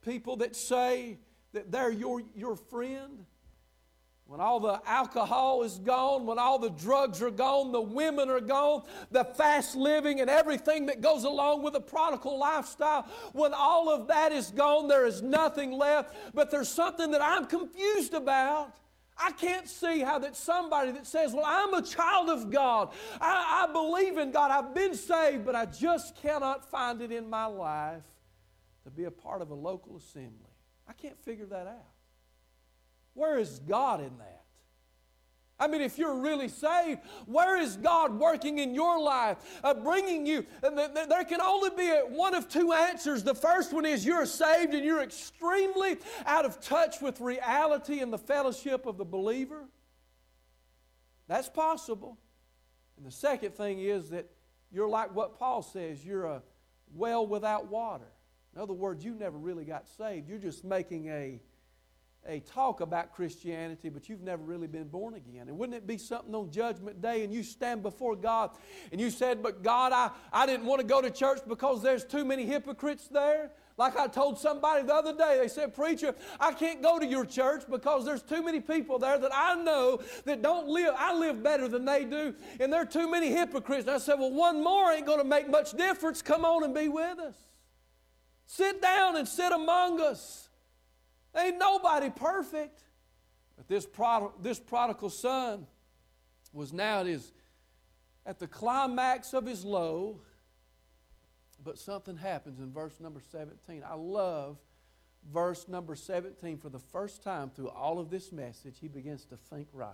People 0.02 0.38
that 0.38 0.56
say, 0.56 1.18
that 1.54 1.72
they're 1.72 1.92
your, 1.92 2.22
your 2.36 2.56
friend. 2.56 3.26
When 4.30 4.40
all 4.40 4.60
the 4.60 4.80
alcohol 4.86 5.64
is 5.64 5.80
gone, 5.80 6.28
when 6.28 6.38
all 6.38 6.60
the 6.60 6.70
drugs 6.70 7.20
are 7.24 7.32
gone, 7.32 7.72
the 7.72 7.82
women 7.82 8.30
are 8.30 8.40
gone, 8.40 8.84
the 9.10 9.26
fast 9.26 9.76
living 9.76 10.22
and 10.22 10.30
everything 10.30 10.86
that 10.86 11.02
goes 11.02 11.24
along 11.24 11.64
with 11.64 11.74
a 11.74 11.82
prodigal 11.82 12.38
lifestyle, 12.38 13.08
when 13.34 13.56
all 13.56 13.90
of 13.90 14.08
that 14.10 14.32
is 14.32 14.52
gone, 14.52 14.88
there 14.88 15.08
is 15.08 15.24
nothing 15.24 15.72
left. 15.72 16.16
But 16.36 16.52
there's 16.52 16.70
something 16.70 17.10
that 17.10 17.24
I'm 17.24 17.48
confused 17.48 18.14
about. 18.14 18.76
I 19.18 19.32
can't 19.32 19.68
see 19.68 20.02
how 20.02 20.20
that 20.20 20.36
somebody 20.36 20.92
that 20.92 21.08
says, 21.08 21.34
Well, 21.34 21.46
I'm 21.46 21.74
a 21.74 21.82
child 21.82 22.30
of 22.30 22.52
God, 22.52 22.94
I, 23.20 23.66
I 23.68 23.74
believe 23.74 24.20
in 24.20 24.30
God, 24.30 24.52
I've 24.52 24.76
been 24.76 24.94
saved, 24.94 25.44
but 25.44 25.56
I 25.56 25.66
just 25.66 26.16
cannot 26.22 26.70
find 26.70 27.02
it 27.02 27.12
in 27.12 27.28
my 27.28 27.46
life 27.46 28.04
to 28.84 28.92
be 28.92 29.06
a 29.06 29.12
part 29.12 29.42
of 29.42 29.50
a 29.50 29.56
local 29.56 29.98
assembly. 29.98 30.49
I 30.90 30.94
can't 30.94 31.18
figure 31.24 31.46
that 31.46 31.68
out. 31.68 31.86
Where 33.14 33.38
is 33.38 33.60
God 33.60 34.02
in 34.02 34.18
that? 34.18 34.40
I 35.62 35.68
mean, 35.68 35.82
if 35.82 35.98
you're 35.98 36.16
really 36.16 36.48
saved, 36.48 37.02
where 37.26 37.58
is 37.58 37.76
God 37.76 38.18
working 38.18 38.60
in 38.60 38.74
your 38.74 38.98
life, 39.00 39.38
uh, 39.62 39.74
bringing 39.74 40.26
you? 40.26 40.46
There 40.62 41.26
can 41.26 41.42
only 41.42 41.70
be 41.76 41.90
one 42.16 42.34
of 42.34 42.48
two 42.48 42.72
answers. 42.72 43.24
The 43.24 43.36
first 43.36 43.74
one 43.74 43.86
is 43.86 44.06
you're 44.06 44.26
saved 44.26 44.74
and 44.74 44.86
you're 44.86 45.04
extremely 45.04 45.98
out 46.26 46.46
of 46.46 46.62
touch 46.62 47.02
with 47.02 47.20
reality 47.20 48.00
and 48.00 48.12
the 48.12 48.18
fellowship 48.18 48.86
of 48.86 48.98
the 48.98 49.04
believer. 49.04 49.66
That's 51.28 51.50
possible. 51.50 52.18
And 52.96 53.06
the 53.06 53.12
second 53.12 53.54
thing 53.54 53.80
is 53.80 54.10
that 54.12 54.30
you're 54.72 54.90
like 54.90 55.14
what 55.14 55.38
Paul 55.38 55.62
says 55.62 56.06
you're 56.06 56.26
a 56.26 56.42
well 56.96 57.28
without 57.28 57.68
water. 57.68 58.08
In 58.60 58.64
other 58.64 58.74
words, 58.74 59.06
you 59.06 59.16
never 59.16 59.38
really 59.38 59.64
got 59.64 59.88
saved. 59.88 60.28
You're 60.28 60.38
just 60.38 60.66
making 60.66 61.08
a, 61.08 61.40
a 62.28 62.42
talk 62.42 62.82
about 62.82 63.14
Christianity, 63.16 63.88
but 63.88 64.10
you've 64.10 64.20
never 64.20 64.44
really 64.44 64.68
been 64.68 64.90
born 64.90 65.14
again. 65.14 65.48
And 65.48 65.58
wouldn't 65.58 65.78
it 65.78 65.88
be 65.88 65.98
something 65.98 66.36
on 66.36 66.52
Judgment 66.52 67.02
Day 67.02 67.24
and 67.24 67.34
you 67.34 67.42
stand 67.42 67.82
before 67.84 68.18
God 68.18 68.52
and 68.92 69.00
you 69.00 69.12
said, 69.12 69.42
But 69.42 69.64
God, 69.64 69.94
I, 69.94 70.10
I 70.34 70.46
didn't 70.46 70.66
want 70.66 70.82
to 70.82 70.86
go 70.86 71.02
to 71.02 71.10
church 71.10 71.40
because 71.48 71.82
there's 71.82 72.04
too 72.04 72.26
many 72.26 72.46
hypocrites 72.46 73.08
there? 73.08 73.52
Like 73.78 73.96
I 73.96 74.08
told 74.08 74.38
somebody 74.38 74.86
the 74.86 74.94
other 74.94 75.16
day, 75.16 75.38
they 75.40 75.48
said, 75.48 75.74
Preacher, 75.74 76.14
I 76.38 76.52
can't 76.52 76.82
go 76.82 77.00
to 77.00 77.06
your 77.06 77.24
church 77.24 77.64
because 77.70 78.04
there's 78.04 78.24
too 78.24 78.44
many 78.44 78.60
people 78.60 79.00
there 79.00 79.18
that 79.18 79.32
I 79.34 79.56
know 79.56 80.02
that 80.26 80.42
don't 80.42 80.68
live. 80.68 80.96
I 80.98 81.14
live 81.14 81.42
better 81.42 81.70
than 81.70 81.86
they 81.86 82.04
do, 82.04 82.36
and 82.60 82.74
there 82.74 82.82
are 82.82 82.86
too 82.86 83.10
many 83.10 83.30
hypocrites. 83.30 83.88
And 83.88 83.96
I 83.96 84.00
said, 84.00 84.20
Well, 84.20 84.34
one 84.34 84.62
more 84.62 84.92
ain't 84.92 85.06
going 85.06 85.20
to 85.20 85.24
make 85.24 85.50
much 85.50 85.72
difference. 85.72 86.22
Come 86.22 86.44
on 86.44 86.66
and 86.66 86.76
be 86.76 86.90
with 86.90 87.20
us. 87.20 87.36
Sit 88.52 88.82
down 88.82 89.16
and 89.16 89.28
sit 89.28 89.52
among 89.52 90.02
us. 90.02 90.50
Ain't 91.38 91.60
nobody 91.60 92.10
perfect. 92.10 92.82
But 93.56 93.68
this, 93.68 93.86
prod- 93.86 94.42
this 94.42 94.60
prodigal 94.60 95.12
son 95.12 95.68
was 96.52 96.74
now 96.74 97.02
at, 97.02 97.06
his, 97.06 97.32
at 98.26 98.40
the 98.40 98.48
climax 98.48 99.36
of 99.36 99.46
his 99.46 99.64
low. 99.64 100.22
But 101.64 101.78
something 101.78 102.18
happens 102.18 102.60
in 102.60 102.74
verse 102.74 103.00
number 103.00 103.22
17. 103.32 103.84
I 103.88 103.94
love 103.94 104.58
verse 105.32 105.68
number 105.68 105.96
17. 105.96 106.58
For 106.58 106.70
the 106.70 106.80
first 106.80 107.22
time 107.22 107.52
through 107.52 107.70
all 107.70 108.00
of 108.00 108.10
this 108.10 108.32
message, 108.32 108.78
he 108.82 108.88
begins 108.88 109.26
to 109.26 109.38
think 109.38 109.68
right. 109.72 109.94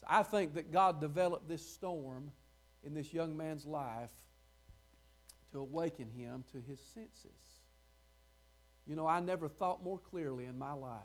So 0.00 0.06
I 0.08 0.22
think 0.22 0.54
that 0.54 0.70
God 0.70 1.00
developed 1.00 1.48
this 1.48 1.68
storm 1.68 2.30
in 2.84 2.94
this 2.94 3.12
young 3.12 3.36
man's 3.36 3.66
life 3.66 4.10
awaken 5.56 6.10
him 6.10 6.44
to 6.52 6.58
his 6.60 6.80
senses. 6.94 7.60
You 8.86 8.94
know, 8.94 9.06
I 9.06 9.20
never 9.20 9.48
thought 9.48 9.82
more 9.82 9.98
clearly 9.98 10.44
in 10.44 10.58
my 10.58 10.72
life. 10.72 11.00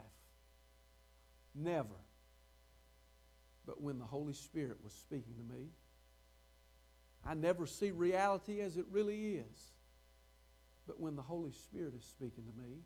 Never. 1.54 1.88
But 3.66 3.80
when 3.80 3.98
the 3.98 4.04
Holy 4.04 4.32
Spirit 4.32 4.78
was 4.82 4.92
speaking 4.92 5.34
to 5.36 5.54
me, 5.54 5.66
I 7.24 7.34
never 7.34 7.66
see 7.66 7.90
reality 7.90 8.60
as 8.60 8.76
it 8.76 8.86
really 8.90 9.36
is. 9.36 9.72
But 10.86 10.98
when 10.98 11.14
the 11.14 11.22
Holy 11.22 11.52
Spirit 11.52 11.94
is 11.96 12.04
speaking 12.04 12.44
to 12.44 12.60
me, 12.60 12.78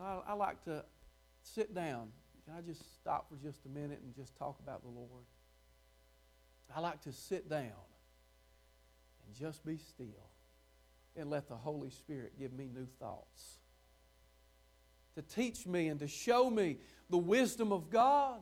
I, 0.00 0.20
I 0.28 0.32
like 0.34 0.64
to 0.64 0.84
sit 1.42 1.74
down. 1.74 2.08
Can 2.44 2.54
I 2.56 2.62
just 2.62 2.94
stop 2.94 3.28
for 3.28 3.36
just 3.36 3.66
a 3.66 3.68
minute 3.68 4.00
and 4.02 4.14
just 4.14 4.36
talk 4.36 4.58
about 4.60 4.82
the 4.82 4.88
Lord? 4.88 5.24
I 6.74 6.80
like 6.80 7.02
to 7.02 7.12
sit 7.12 7.48
down 7.48 7.72
just 9.38 9.64
be 9.64 9.76
still 9.76 10.30
and 11.16 11.30
let 11.30 11.48
the 11.48 11.56
Holy 11.56 11.90
Spirit 11.90 12.38
give 12.38 12.52
me 12.52 12.68
new 12.72 12.86
thoughts. 13.00 13.58
To 15.16 15.22
teach 15.22 15.66
me 15.66 15.88
and 15.88 15.98
to 16.00 16.06
show 16.06 16.48
me 16.48 16.78
the 17.10 17.18
wisdom 17.18 17.72
of 17.72 17.90
God 17.90 18.40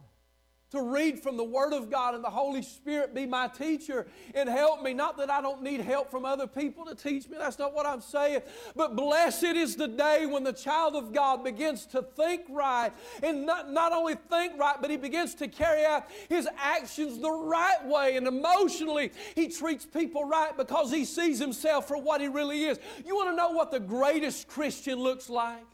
to 0.70 0.82
read 0.82 1.20
from 1.20 1.36
the 1.36 1.44
Word 1.44 1.72
of 1.72 1.90
God 1.90 2.14
and 2.14 2.24
the 2.24 2.30
Holy 2.30 2.62
Spirit 2.62 3.14
be 3.14 3.24
my 3.24 3.46
teacher 3.48 4.06
and 4.34 4.48
help 4.48 4.82
me. 4.82 4.92
Not 4.92 5.16
that 5.18 5.30
I 5.30 5.40
don't 5.40 5.62
need 5.62 5.80
help 5.80 6.10
from 6.10 6.24
other 6.24 6.46
people 6.46 6.84
to 6.86 6.94
teach 6.94 7.28
me, 7.28 7.36
that's 7.38 7.58
not 7.58 7.72
what 7.72 7.86
I'm 7.86 8.00
saying. 8.00 8.40
But 8.74 8.96
blessed 8.96 9.44
is 9.44 9.76
the 9.76 9.88
day 9.88 10.26
when 10.26 10.42
the 10.42 10.52
child 10.52 10.96
of 10.96 11.12
God 11.12 11.44
begins 11.44 11.86
to 11.86 12.02
think 12.02 12.42
right 12.50 12.92
and 13.22 13.46
not, 13.46 13.70
not 13.70 13.92
only 13.92 14.14
think 14.28 14.58
right, 14.58 14.76
but 14.80 14.90
he 14.90 14.96
begins 14.96 15.34
to 15.36 15.48
carry 15.48 15.84
out 15.84 16.06
his 16.28 16.48
actions 16.58 17.18
the 17.18 17.30
right 17.30 17.84
way. 17.86 18.16
And 18.16 18.26
emotionally, 18.26 19.12
he 19.34 19.48
treats 19.48 19.86
people 19.86 20.24
right 20.24 20.56
because 20.56 20.90
he 20.90 21.04
sees 21.04 21.38
himself 21.38 21.86
for 21.86 21.96
what 21.96 22.20
he 22.20 22.28
really 22.28 22.64
is. 22.64 22.78
You 23.04 23.14
want 23.14 23.30
to 23.30 23.36
know 23.36 23.50
what 23.50 23.70
the 23.70 23.80
greatest 23.80 24.48
Christian 24.48 24.98
looks 24.98 25.30
like? 25.30 25.64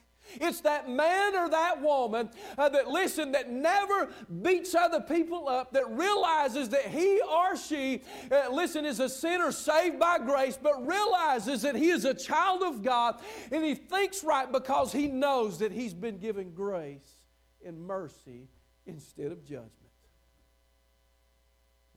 It's 0.41 0.61
that 0.63 0.89
man 0.89 1.37
or 1.37 1.49
that 1.49 1.81
woman 1.81 2.31
uh, 2.57 2.69
that, 2.69 2.89
listen, 2.89 3.33
that 3.33 3.51
never 3.51 4.09
beats 4.43 4.75
other 4.75 5.01
people 5.01 5.49
up, 5.49 5.73
that 5.73 5.89
realizes 5.91 6.69
that 6.71 6.87
he 6.87 7.21
or 7.21 7.57
she, 7.57 8.03
uh, 8.31 8.51
listen, 8.51 8.85
is 8.85 9.01
a 9.01 9.09
sinner 9.09 9.53
saved 9.53 9.99
by 9.99 10.19
grace, 10.19 10.59
but 10.61 10.87
realizes 10.87 11.63
that 11.63 11.77
he 11.77 11.91
is 11.91 12.05
a 12.05 12.15
child 12.15 12.63
of 12.63 12.83
God 12.83 13.21
and 13.51 13.65
he 13.65 13.75
thinks 13.75 14.25
right 14.25 14.51
because 14.51 14.93
he 14.93 15.09
knows 15.09 15.59
that 15.59 15.73
he's 15.73 15.95
been 15.95 16.19
given 16.19 16.53
grace 16.53 17.27
and 17.65 17.81
mercy 17.81 18.49
instead 18.87 19.33
of 19.33 19.45
judgment. 19.45 19.71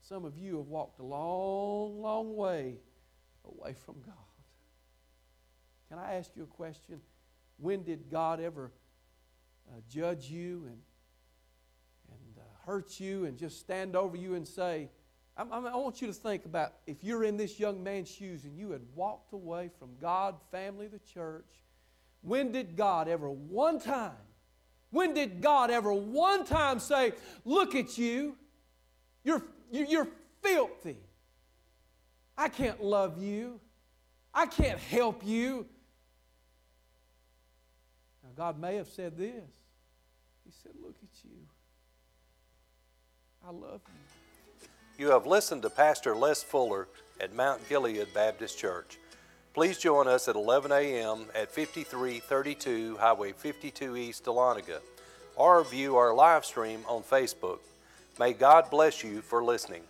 Some 0.01 0.23
of 0.23 0.37
you 0.37 0.57
have 0.57 0.67
walked 0.67 0.99
a 0.99 1.03
long, 1.03 1.99
long 2.01 2.35
way 2.35 2.75
away 3.43 3.73
from 3.73 3.95
God. 4.05 4.13
Can 5.89 5.97
I 5.97 6.15
ask 6.15 6.31
you 6.35 6.43
a 6.43 6.47
question? 6.47 7.01
When 7.57 7.83
did 7.83 8.09
God 8.09 8.39
ever 8.39 8.71
uh, 9.69 9.79
judge 9.89 10.29
you 10.29 10.63
and, 10.67 10.79
and 12.11 12.37
uh, 12.37 12.41
hurt 12.65 12.99
you 12.99 13.25
and 13.25 13.37
just 13.37 13.59
stand 13.59 13.95
over 13.95 14.17
you 14.17 14.35
and 14.35 14.47
say, 14.47 14.89
I, 15.37 15.43
I 15.43 15.75
want 15.75 16.01
you 16.01 16.07
to 16.07 16.13
think 16.13 16.45
about 16.45 16.73
if 16.87 17.03
you're 17.03 17.23
in 17.23 17.37
this 17.37 17.59
young 17.59 17.83
man's 17.83 18.09
shoes 18.09 18.45
and 18.45 18.57
you 18.57 18.71
had 18.71 18.81
walked 18.93 19.33
away 19.33 19.69
from 19.79 19.89
God, 19.99 20.35
family, 20.51 20.87
the 20.87 20.99
church, 20.99 21.45
when 22.21 22.51
did 22.51 22.75
God 22.75 23.07
ever 23.07 23.29
one 23.29 23.79
time, 23.79 24.11
when 24.91 25.13
did 25.13 25.41
God 25.41 25.71
ever 25.71 25.93
one 25.93 26.45
time 26.45 26.79
say, 26.79 27.13
Look 27.43 27.75
at 27.75 27.97
you, 27.97 28.37
you're, 29.23 29.43
you're 29.71 30.07
filthy. 30.41 30.97
I 32.37 32.49
can't 32.49 32.83
love 32.83 33.21
you. 33.21 33.59
I 34.33 34.45
can't 34.45 34.79
help 34.79 35.25
you. 35.25 35.65
Now, 38.25 38.45
God 38.45 38.59
may 38.59 38.75
have 38.75 38.87
said 38.87 39.17
this. 39.17 39.43
He 40.43 40.51
said, 40.63 40.71
Look 40.81 40.95
at 41.01 41.23
you. 41.23 41.37
I 43.47 43.51
love 43.51 43.81
you. 43.87 45.05
You 45.05 45.11
have 45.11 45.27
listened 45.27 45.61
to 45.63 45.69
Pastor 45.69 46.15
Les 46.15 46.41
Fuller 46.41 46.87
at 47.21 47.35
Mount 47.35 47.67
Gilead 47.69 48.13
Baptist 48.13 48.57
Church. 48.57 48.97
Please 49.53 49.77
join 49.77 50.07
us 50.07 50.27
at 50.27 50.35
11 50.35 50.71
a.m. 50.71 51.25
at 51.35 51.51
5332 51.51 52.97
Highway 52.97 53.31
52 53.33 53.97
East, 53.97 54.25
Dahlonega, 54.25 54.79
or 55.35 55.63
view 55.63 55.95
our 55.95 56.13
live 56.13 56.43
stream 56.43 56.81
on 56.87 57.03
Facebook. 57.03 57.59
May 58.19 58.33
God 58.33 58.69
bless 58.69 59.03
you 59.03 59.21
for 59.21 59.43
listening. 59.43 59.83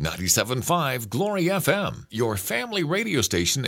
97.5 0.00 1.08
Glory 1.08 1.44
FM, 1.44 2.06
your 2.10 2.36
family 2.36 2.82
radio 2.82 3.20
station 3.20 3.60